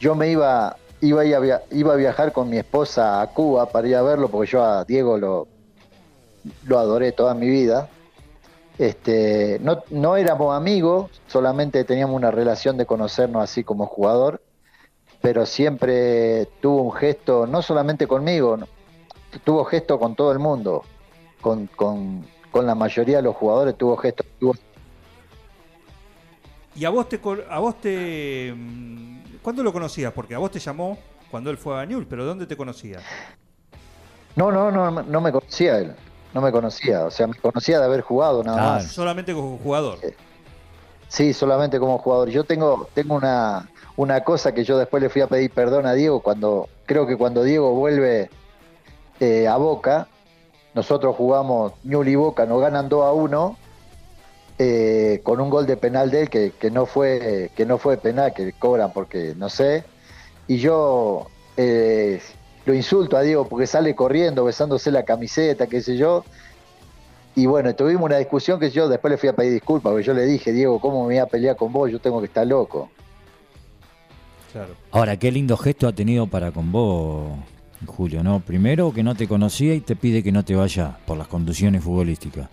[0.00, 3.86] Yo me iba, iba, a, via- iba a viajar con mi esposa a Cuba para
[3.88, 5.48] ir a verlo, porque yo a Diego lo,
[6.64, 7.88] lo adoré toda mi vida.
[8.78, 14.40] Este, no, no éramos amigos, solamente teníamos una relación de conocernos así como jugador,
[15.20, 18.56] pero siempre tuvo un gesto, no solamente conmigo,
[19.42, 20.84] tuvo gesto con todo el mundo,
[21.40, 24.24] con, con, con la mayoría de los jugadores tuvo gesto.
[24.40, 24.54] tuvo-
[26.74, 30.12] Y a vos te, col- a vos te, mm, ¿cuándo lo conocías?
[30.12, 30.98] Porque a vos te llamó
[31.30, 33.00] cuando él fue a Newell, pero ¿dónde te conocía?
[34.36, 35.94] No, no, no, no me conocía él,
[36.32, 38.84] no me conocía, o sea, me conocía de haber jugado nada más.
[38.84, 39.98] Solamente como jugador.
[41.08, 42.28] Sí, solamente como jugador.
[42.28, 45.94] Yo tengo, tengo una, una cosa que yo después le fui a pedir perdón a
[45.94, 48.30] Diego cuando, creo que cuando Diego vuelve
[49.18, 50.06] eh, a Boca,
[50.78, 53.56] nosotros jugamos Ñul y Boca, nos ganan 2 a 1
[54.60, 57.96] eh, con un gol de penal de él que, que, no fue que no fue
[57.96, 59.84] penal, que cobran porque no sé.
[60.46, 61.26] Y yo
[61.56, 62.20] eh,
[62.64, 66.24] lo insulto a Diego porque sale corriendo, besándose la camiseta, qué sé yo.
[67.34, 70.14] Y bueno, tuvimos una discusión que yo después le fui a pedir disculpas, porque yo
[70.14, 71.90] le dije, Diego, ¿cómo me voy a pelear con vos?
[71.90, 72.88] Yo tengo que estar loco.
[74.52, 74.74] Claro.
[74.92, 77.32] Ahora, qué lindo gesto ha tenido para con vos,
[77.86, 78.40] Julio, ¿no?
[78.40, 81.82] Primero que no te conocía y te pide que no te vaya por las conducciones
[81.82, 82.48] futbolísticas.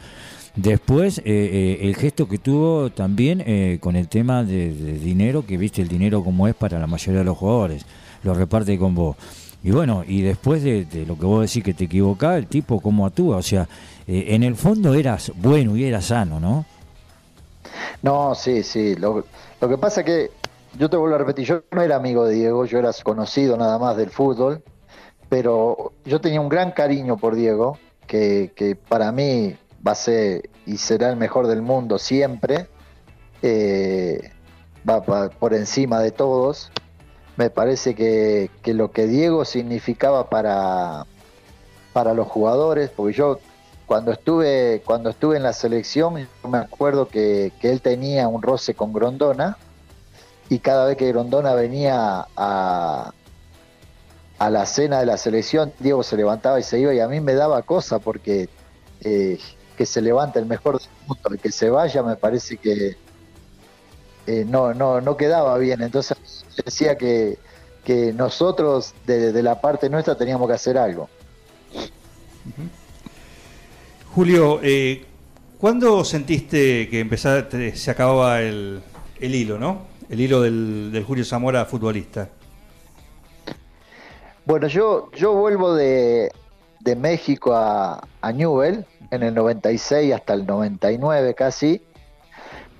[0.55, 5.57] Después, eh, eh, el gesto que tuvo también eh, con el tema de, dinero, que
[5.57, 7.85] viste el dinero como es para la mayoría de los jugadores,
[8.23, 9.17] lo reparte con vos.
[9.63, 13.05] Y bueno, y después de, lo que vos decís que te equivocás, el tipo cómo
[13.05, 13.67] actúa, o sea,
[14.07, 16.65] en el fondo eras bueno y eras sano, ¿no?
[18.03, 18.95] No, sí, sí.
[18.95, 19.25] Lo,
[19.59, 20.29] lo que pasa que,
[20.77, 23.79] yo te vuelvo a repetir, yo no era amigo de Diego, yo era conocido nada
[23.79, 24.61] más del fútbol,
[25.35, 27.77] pero yo tenía un gran cariño por Diego,
[28.07, 32.67] que, que para mí va a ser y será el mejor del mundo siempre,
[33.41, 34.31] eh,
[34.89, 36.71] va, por encima de todos.
[37.35, 41.05] Me parece que, lo que Diego significaba para,
[41.91, 43.39] para los jugadores, porque yo
[43.87, 48.93] cuando estuve, cuando estuve en la selección, me acuerdo que, él tenía un roce con
[48.93, 49.57] Grondona
[50.47, 53.11] y cada vez que Grondona venía a,
[54.45, 57.19] a la cena de la selección, Diego se levantaba y se iba y a mí
[57.19, 58.47] me daba cosa porque
[59.01, 59.39] eh,
[59.75, 62.95] que se levanta el mejor del mundo, el que se vaya me parece que
[64.27, 65.81] eh, no, no, no quedaba bien.
[65.81, 67.39] Entonces decía que,
[67.83, 71.09] que nosotros de, la parte nuestra teníamos que hacer algo.
[74.13, 75.05] Julio, eh,
[75.57, 78.79] ¿cuándo sentiste que empezaste, se acababa el,
[79.19, 79.87] el hilo, no?
[80.07, 82.29] El hilo del Julio Zamora futbolista.
[84.45, 86.31] Bueno, yo, yo vuelvo de,
[86.79, 91.81] de México a, a Newell en el 96 hasta el 99 casi,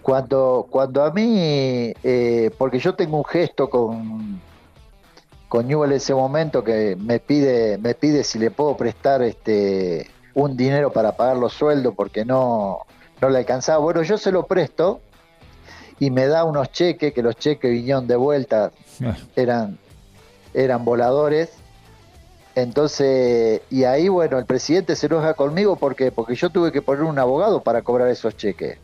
[0.01, 4.39] cuando, cuando a mí, eh, porque yo tengo un gesto con,
[5.47, 10.07] con Newell en ese momento que me pide, me pide si le puedo prestar este
[10.35, 12.79] un dinero para pagar los sueldos porque no,
[13.21, 13.79] no le alcanzaba.
[13.79, 14.99] Bueno, yo se lo presto
[15.97, 18.71] y me da unos cheques, que los cheques vinieron de vuelta,
[19.03, 19.15] ah.
[19.35, 19.79] eran,
[20.55, 21.49] eran voladores
[22.55, 27.03] entonces, y ahí, bueno, el presidente se enoja conmigo porque porque yo tuve que poner
[27.03, 28.77] un abogado para cobrar esos cheques.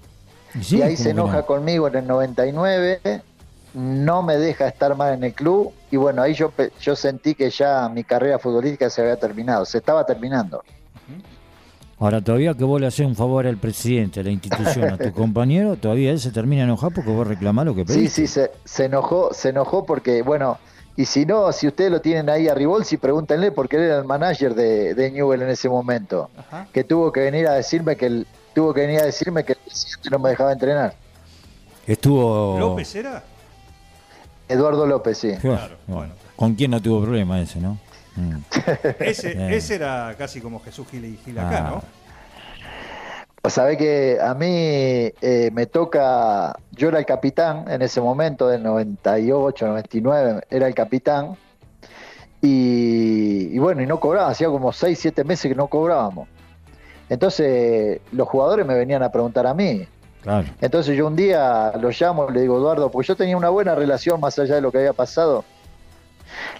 [0.70, 3.00] y ahí se enoja conmigo en el 99,
[3.74, 6.52] no me deja estar más en el club y bueno, ahí yo,
[6.82, 10.62] yo sentí que ya mi carrera futbolística se había terminado, se estaba terminando.
[11.98, 15.12] Ahora, todavía que vos le haces un favor al presidente, a la institución, a tu
[15.14, 18.10] compañero, todavía él se termina enojado porque vos reclamás lo que pediste.
[18.10, 20.58] Sí, sí, se, se enojó, se enojó porque, bueno,
[20.96, 24.06] y si no, si ustedes lo tienen ahí a Ribolsi, pregúntenle porque él era el
[24.06, 26.30] manager de, de Newell en ese momento.
[26.74, 29.60] Que tuvo que venir a decirme que el, tuvo que venir a decirme que el
[29.60, 30.94] presidente no me dejaba entrenar.
[31.88, 32.60] Estuvo.
[32.60, 33.24] ¿López era?
[34.48, 35.34] Eduardo López, sí.
[35.40, 36.14] Claro, bueno.
[36.36, 37.78] ¿Con quién no tuvo problema ese, no?
[38.14, 38.42] Mm.
[39.00, 41.84] ese, ese, era casi como Jesús Gil y Gil acá, ¿no?
[43.42, 48.48] Pues sabe que a mí eh, me toca, yo era el capitán en ese momento,
[48.48, 51.36] del 98, 99, era el capitán,
[52.42, 56.28] y, bueno, y no cobraba, hacía como 6, 7 meses que no cobrábamos.
[57.10, 59.88] Entonces los jugadores me venían a preguntar a mí.
[60.62, 64.20] Entonces yo un día lo llamo, le digo, Eduardo, porque yo tenía una buena relación
[64.20, 65.44] más allá de lo que había pasado.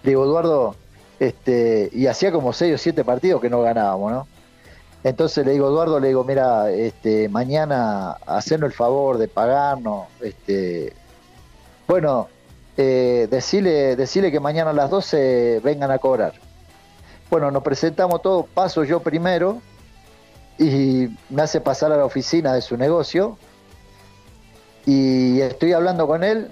[0.04, 0.76] Le digo, Eduardo,
[1.20, 4.28] este, y hacía como 6 o 7 partidos que no ganábamos, ¿no?
[5.04, 10.94] Entonces le digo, Eduardo, le digo, mira, este, mañana hacernos el favor de pagarnos, este,
[11.88, 12.28] bueno,
[12.78, 16.34] eh, decirle, que mañana a las 12 vengan a cobrar.
[17.30, 19.62] Bueno, nos presentamos todos, paso yo primero
[20.60, 23.38] y me hace pasar a la oficina de su negocio
[24.86, 26.50] y estoy hablando con él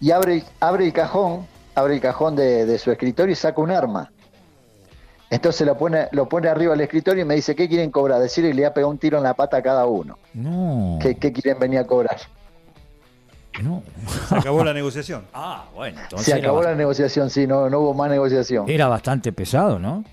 [0.00, 3.70] y abre, abre el cajón, abre el cajón de, de su escritorio y saca un
[3.70, 4.10] arma.
[5.30, 8.20] Entonces lo pone, lo pone arriba del escritorio y me dice, ¿qué quieren cobrar?
[8.20, 10.18] Decirle que le ha pegado un tiro en la pata a cada uno.
[10.34, 10.98] No.
[11.00, 12.16] ¿Qué, quieren venir a cobrar?
[13.62, 13.84] No.
[14.28, 15.24] Se acabó la negociación.
[15.32, 16.00] Ah, bueno.
[16.02, 18.68] Entonces Se acabó la negociación, sí, no, no hubo más negociación.
[18.68, 20.04] Era bastante pesado, ¿no?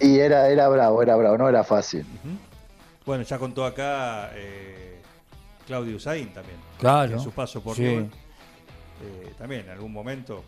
[0.00, 2.06] Y era, era bravo, era bravo, no era fácil.
[3.04, 5.02] Bueno, ya contó acá eh,
[5.66, 6.56] Claudio Usain también.
[6.78, 7.12] Claro.
[7.12, 8.08] En su paso por sí.
[9.36, 10.42] también en algún momento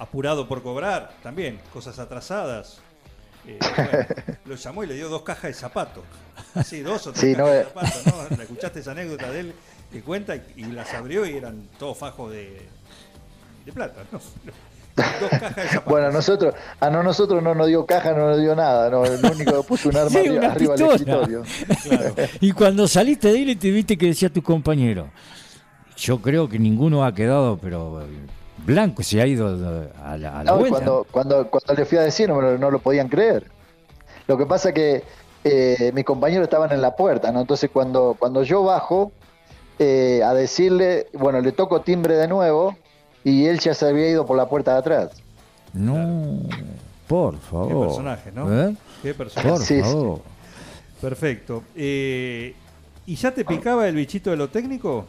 [0.00, 2.78] apurado por cobrar, también, cosas atrasadas.
[3.46, 3.58] Eh,
[4.46, 6.02] lo llamó y le dio dos cajas de zapatos.
[6.54, 8.42] Así, dos o tres cajas de zapatos, ¿no?
[8.42, 9.54] escuchaste esa anécdota de él
[9.92, 12.66] que cuenta y, las abrió y eran todos fajos de,
[13.66, 14.20] de plata, ¿no?
[14.96, 15.84] Dos cajas de zapatos.
[15.84, 18.88] Bueno, a nosotros, a no- nosotros no nos dio caja, no nos dio nada.
[18.88, 21.42] No, el único que puso un arma Sí, arriba, arriba del escritorio.
[22.40, 25.10] Y cuando saliste de él te viste que decía tu compañero.
[25.96, 28.06] Yo creo que ninguno ha quedado, pero eh,
[28.64, 30.76] blanco se ha ido a la, a la No, vuelta.
[30.78, 33.46] cuando, cuando, cuando le fui a decir, no, me lo- no lo podían creer.
[34.26, 35.02] Lo que pasa que
[35.44, 37.40] eh, mis compañeros estaban en la puerta, ¿no?
[37.40, 39.12] Entonces cuando, cuando yo bajo
[39.78, 42.76] eh, a decirle, bueno, le toco timbre de nuevo
[43.24, 45.10] y él ya se había ido por la puerta de atrás.
[45.72, 46.40] No,
[47.08, 47.68] por favor.
[47.68, 48.62] Qué personaje, ¿no?
[48.68, 48.76] ¿Eh?
[49.02, 49.48] Qué personaje.
[49.50, 49.80] Por Sí, sí.
[49.82, 50.20] favor.
[51.00, 51.62] Perfecto.
[51.74, 52.54] Eh,
[53.06, 55.06] ¿Y ya te picaba el bichito de lo técnico?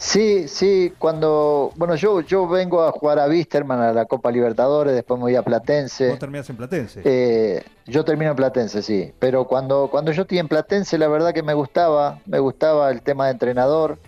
[0.00, 4.94] Sí, sí, cuando, bueno, yo, yo vengo a jugar a Wisterman, a la Copa Libertadores,
[4.94, 6.08] después me voy a Platense.
[6.08, 7.02] Vos terminás en Platense.
[7.04, 9.12] Eh, yo termino en Platense, sí.
[9.18, 13.02] Pero cuando, cuando yo estoy en Platense, la verdad que me gustaba, me gustaba el
[13.02, 13.98] tema de entrenador.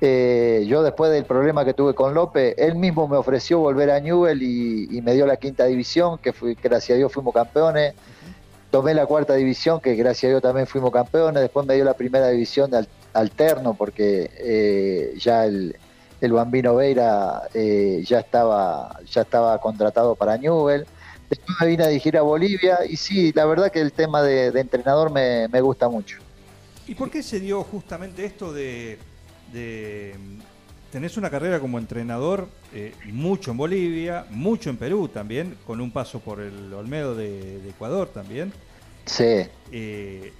[0.00, 4.00] Eh, yo después del problema que tuve con López, él mismo me ofreció volver a
[4.00, 7.94] Newell y, y me dio la quinta división, que fui, gracias a Dios fuimos campeones.
[8.72, 11.42] Tomé la cuarta división, que gracias a Dios también fuimos campeones.
[11.42, 15.76] Después me dio la primera división de al- alterno, porque eh, ya el,
[16.22, 20.86] el Bambino Veira eh, ya, estaba, ya estaba contratado para Newell.
[21.28, 24.46] Después me vine a dirigir a Bolivia y sí, la verdad que el tema de,
[24.58, 26.18] entrenador me, me gusta mucho.
[26.88, 28.98] ¿Y por qué se dio justamente esto de-
[30.92, 35.90] tenés una carrera como entrenador eh, mucho en Bolivia, mucho en Perú también, con un
[35.90, 38.52] paso por el Olmedo de, de Ecuador también?
[39.06, 39.46] Sí.
[39.72, 40.32] Eh,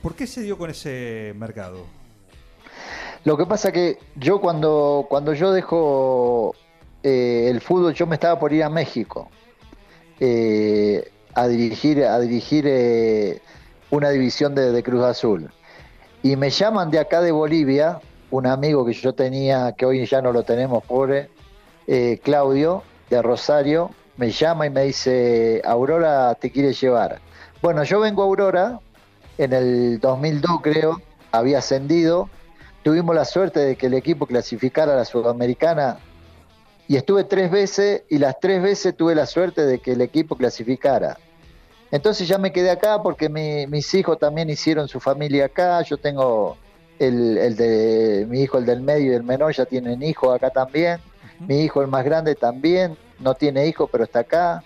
[0.00, 1.84] ¿Por qué se dio con ese mercado?
[3.24, 6.54] Lo que pasa que yo cuando, cuando yo dejo
[7.02, 9.28] eh, el fútbol, yo me estaba por ir a México
[10.20, 13.42] eh, a dirigir, a dirigir eh,
[13.90, 15.50] una división de, de Cruz Azul.
[16.22, 18.00] Y me llaman de acá de Bolivia,
[18.36, 21.28] un amigo que yo tenía, que hoy ya no lo tenemos, pobre,
[21.86, 27.20] eh, Claudio, de Rosario, me llama y me dice, Aurora te quiere llevar.
[27.62, 28.80] Bueno, yo vengo a Aurora,
[29.38, 31.00] en el 2002 creo,
[31.32, 32.28] había ascendido,
[32.82, 35.98] tuvimos la suerte de que el equipo clasificara a la Sudamericana
[36.88, 40.36] y estuve tres veces y las tres veces tuve la suerte de que el equipo
[40.36, 41.16] clasificara.
[41.90, 45.96] Entonces ya me quedé acá porque mi- mis hijos también hicieron su familia acá, yo
[45.96, 46.56] tengo
[46.98, 50.50] el, el de mi hijo, el del medio y el menor ya tienen hijos acá
[50.50, 50.98] también,
[51.40, 54.62] mi hijo el más grande también, no tiene hijos pero está acá.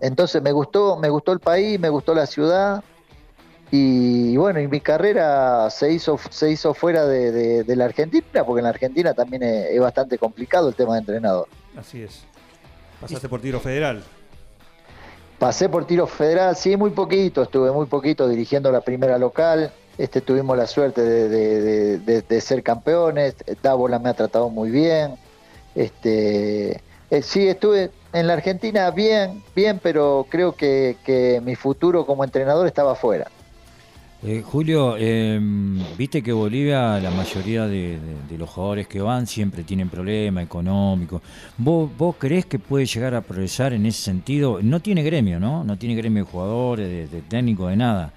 [0.00, 2.82] Entonces me gustó, me gustó el país, me gustó la ciudad
[3.70, 8.44] y bueno, y mi carrera se hizo, se hizo fuera de, de- de la Argentina,
[8.44, 11.48] porque en la Argentina también es, es bastante complicado el tema de entrenador.
[11.76, 12.22] Así es.
[13.00, 14.04] Pasaste por tiro federal.
[15.38, 19.70] Pasé por tiro federal, sí, muy poquito, estuve muy poquito dirigiendo la primera local.
[19.98, 23.34] Este, tuvimos la suerte de, de- ser campeones.
[23.62, 25.14] Dávola me ha tratado muy bien.
[25.74, 26.80] Este,
[27.10, 32.24] eh, sí, estuve en la Argentina bien, bien, pero creo que, que mi futuro como
[32.24, 33.26] entrenador estaba afuera.
[34.22, 35.38] Eh, Julio, eh,
[35.96, 37.98] viste que Bolivia, la mayoría de,
[38.36, 41.20] los jugadores que van siempre tienen problemas económicos.
[41.58, 44.58] ¿Vos, ¿Vos creés que puede llegar a progresar en ese sentido?
[44.62, 45.64] No tiene gremio, ¿no?
[45.64, 48.12] No tiene gremio de jugadores, de, de técnicos, de nada.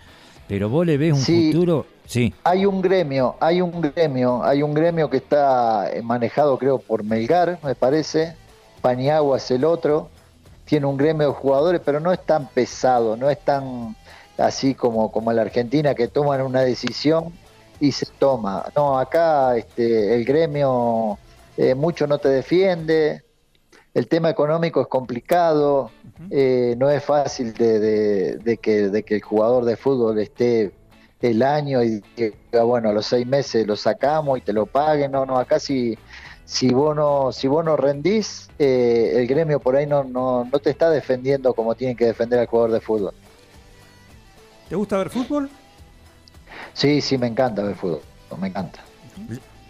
[0.49, 1.53] Pero vos le ves un Sí.
[1.53, 1.85] futuro.
[2.05, 6.79] Sí, Hay un gremio, hay un gremio, hay un gremio que está eh, manejado creo
[6.79, 8.35] por Melgar, me parece.
[8.81, 10.09] Paniagua es el otro.
[10.65, 13.95] Tiene un gremio de jugadores, pero no es tan pesado, no es tan
[14.39, 17.31] así como, como en la Argentina que toman una decisión
[17.79, 18.65] y se toma.
[18.75, 21.19] No, acá este, el gremio
[21.57, 23.21] eh, mucho no te defiende,
[23.99, 25.91] el tema económico es complicado,
[26.31, 30.71] eh, no es fácil de, de- de que, de que el jugador de fútbol esté
[31.21, 35.11] el año y diga, bueno, a los seis meses lo sacamos y te lo paguen.
[35.11, 35.97] No, no, acá si,
[36.45, 40.59] si, vos, no, si vos no rendís, eh, el gremio por ahí no, no, no
[40.59, 43.13] te está defendiendo como tiene que defender al jugador de fútbol.
[44.69, 45.49] ¿Te gusta ver fútbol?
[46.73, 48.01] Sí, sí, me encanta ver fútbol,
[48.39, 48.79] me encanta.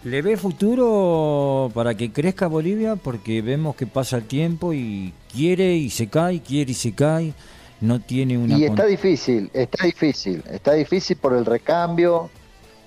[0.02, 2.96] ¿Le ve futuro para que crezca Bolivia?
[2.96, 7.34] Porque vemos que pasa el tiempo y quiere y se cae, quiere y se cae.
[7.82, 8.58] No tiene una.
[8.58, 12.28] Y está difícil, está difícil, está difícil por el recambio,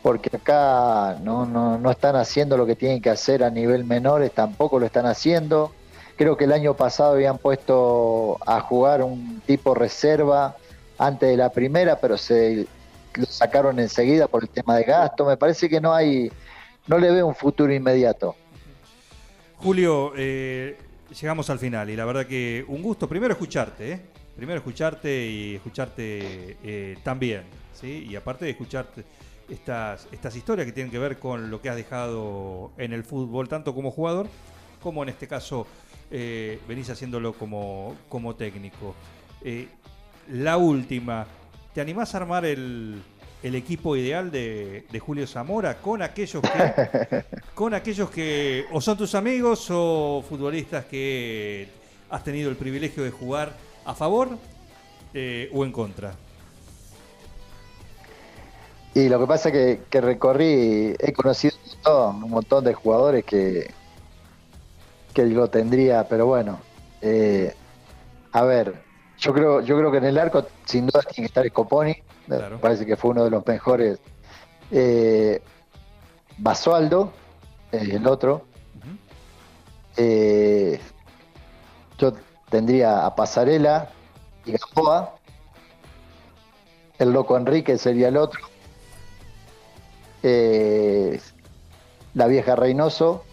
[0.04, 4.32] porque acá no, no, no están haciendo lo que tienen que hacer a nivel menores,
[4.32, 5.72] tampoco lo están haciendo.
[6.16, 10.58] Creo que el año pasado habían puesto a jugar un tipo reserva
[10.98, 12.68] antes de la primera, pero se
[13.16, 15.26] lo sacaron enseguida por el tema de gasto.
[15.26, 16.32] Me parece que no hay,
[16.88, 18.36] no le veo un futuro inmediato.
[19.58, 20.78] Julio, eh,
[21.20, 24.02] llegamos al final y la verdad que un gusto primero escucharte, ¿eh?
[24.36, 28.06] primero escucharte y escucharte eh, también, ¿sí?
[28.10, 29.06] y aparte de escucharte
[29.50, 33.48] estas, estas historias que tienen que ver con lo que has dejado en el fútbol,
[33.48, 34.28] tanto como jugador
[34.82, 35.66] como en este caso
[36.12, 38.96] eh, venís haciéndolo como, como técnico.
[40.30, 41.26] La última,
[41.74, 43.02] ¿te animás a armar el,
[43.44, 48.98] el equipo ideal de, de Julio Zamora con aquellos que con aquellos que o son
[48.98, 51.68] tus amigos o futbolistas que
[52.10, 53.54] has tenido el privilegio de jugar
[53.86, 54.30] a favor
[55.14, 56.16] eh, o en contra?
[58.96, 62.74] Y lo que pasa es que, que recorrí, he conocido un montón, un montón de
[62.76, 63.72] jugadores que,
[65.14, 66.60] que lo tendría, pero bueno,
[67.02, 67.56] eh,
[68.32, 68.84] a ver,
[69.18, 71.96] yo creo, yo creo que en el arco sin duda tiene que estar Scoponi,
[72.28, 72.56] Claro.
[72.56, 74.00] me parece que fue uno de los mejores.
[74.72, 75.42] Eh,
[76.38, 77.14] Basualdo,
[77.72, 78.46] el otro.
[79.98, 80.80] Eh,
[81.98, 82.14] yo
[82.50, 83.90] tendría a Pasarela
[84.46, 85.16] y Gamboa.
[86.98, 88.42] El loco Enrique sería el otro.
[90.24, 91.20] Eh,
[92.14, 93.24] la vieja Reynoso,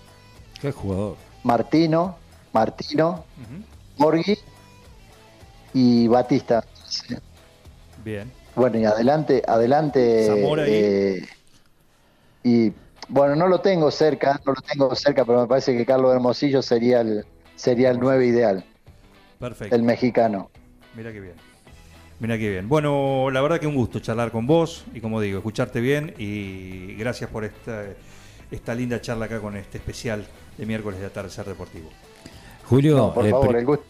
[0.60, 1.16] Qué jugador.
[1.42, 2.16] Martino,
[2.52, 3.24] Martino.
[3.96, 4.38] Borghi
[5.72, 6.64] y Batista.
[8.04, 8.30] Bien.
[8.54, 10.26] Bueno, y adelante, adelante.
[10.26, 11.28] Zamora y- eh,
[12.42, 12.72] y
[13.08, 16.62] bueno, no lo tengo cerca, no lo tengo cerca, pero me parece que Carlos Hermosillo
[16.62, 17.24] sería el
[17.56, 18.64] sería el 9 ideal,
[19.38, 19.74] Perfecto.
[19.74, 20.50] el mexicano.
[20.96, 21.34] Mira qué bien.
[22.18, 22.68] Mira qué bien.
[22.68, 26.94] Bueno, la verdad que un gusto charlar con vos y como digo, escucharte bien y
[26.96, 27.84] gracias por esta,
[28.50, 30.26] esta linda charla acá con este especial
[30.58, 31.88] de miércoles de atardecer deportivo.
[32.64, 33.84] Julio, No, por eh, favor, el gusto,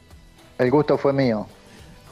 [0.59, 1.47] el gusto fue mío.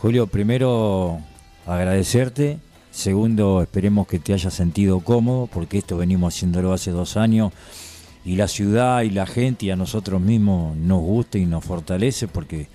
[0.01, 1.21] Julio, primero
[1.69, 2.59] agradecerte.
[2.91, 7.53] Segundo, esperemos que te hayas sentido cómodo, porque esto venimos haciéndolo hace dos años
[8.25, 12.29] y la ciudad y la gente y a nosotros mismos nos gusta y nos fortalece
[12.29, 12.69] porque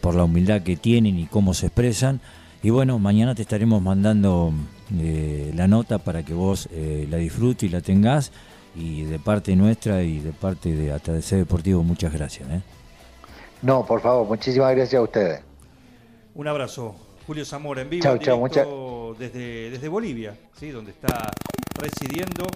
[0.00, 2.20] por la humildad que tienen y cómo se expresan.
[2.62, 4.52] Y bueno, mañana te estaremos mandando
[4.98, 8.32] eh, la nota para que vos eh, la disfrutes y la tengas.
[8.74, 12.48] Y de parte nuestra y de parte de Atardecer Deportivo, muchas gracias.
[12.48, 12.62] ¿eh?
[13.62, 15.40] No, por favor, muchísimas gracias a ustedes.
[16.34, 17.07] Un abrazo.
[17.28, 18.02] Julio Zamora en vivo
[18.48, 20.70] Chau, desde, desde Bolivia, ¿sí?
[20.70, 21.30] donde está
[21.74, 22.46] residiendo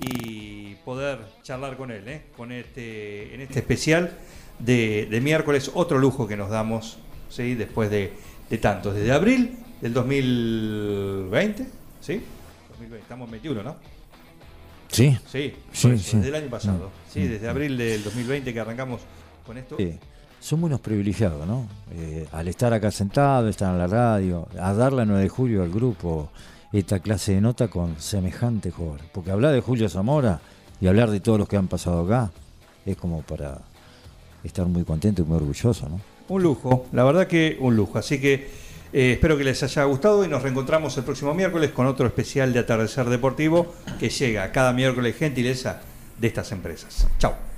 [0.00, 2.22] y poder charlar con él, ¿eh?
[2.36, 4.12] con este, en este especial
[4.60, 7.56] de, de miércoles, otro lujo que nos damos ¿sí?
[7.56, 8.12] después de,
[8.48, 11.66] de tantos, desde abril del 2020,
[12.00, 12.22] ¿sí?
[12.68, 13.76] 2020, estamos en 21, ¿no?
[14.92, 16.16] Sí, Sí, Sí, por eso, sí.
[16.18, 17.12] desde el año pasado, Mm.
[17.12, 19.00] sí, desde abril del 2020 que arrancamos
[19.44, 19.76] con esto.
[19.76, 19.98] Sí,
[20.40, 21.66] somos unos privilegiados, ¿no?
[21.92, 25.62] Eh, al estar acá sentado, estar en la radio, a dar la 9 de julio
[25.62, 26.30] al grupo
[26.72, 29.00] esta clase de nota con semejante jugador.
[29.12, 30.40] Porque hablar de Julio Zamora
[30.80, 32.30] y hablar de todos los que han pasado acá
[32.86, 33.58] es como para
[34.42, 36.00] estar muy contento y muy orgulloso, ¿no?
[36.28, 37.98] Un lujo, la verdad que un lujo.
[37.98, 38.48] Así que
[38.92, 42.52] eh, espero que les haya gustado y nos reencontramos el próximo miércoles con otro especial
[42.52, 45.80] de Atardecer Deportivo que llega cada miércoles gentileza
[46.18, 47.06] de estas empresas.
[47.18, 47.49] Chao.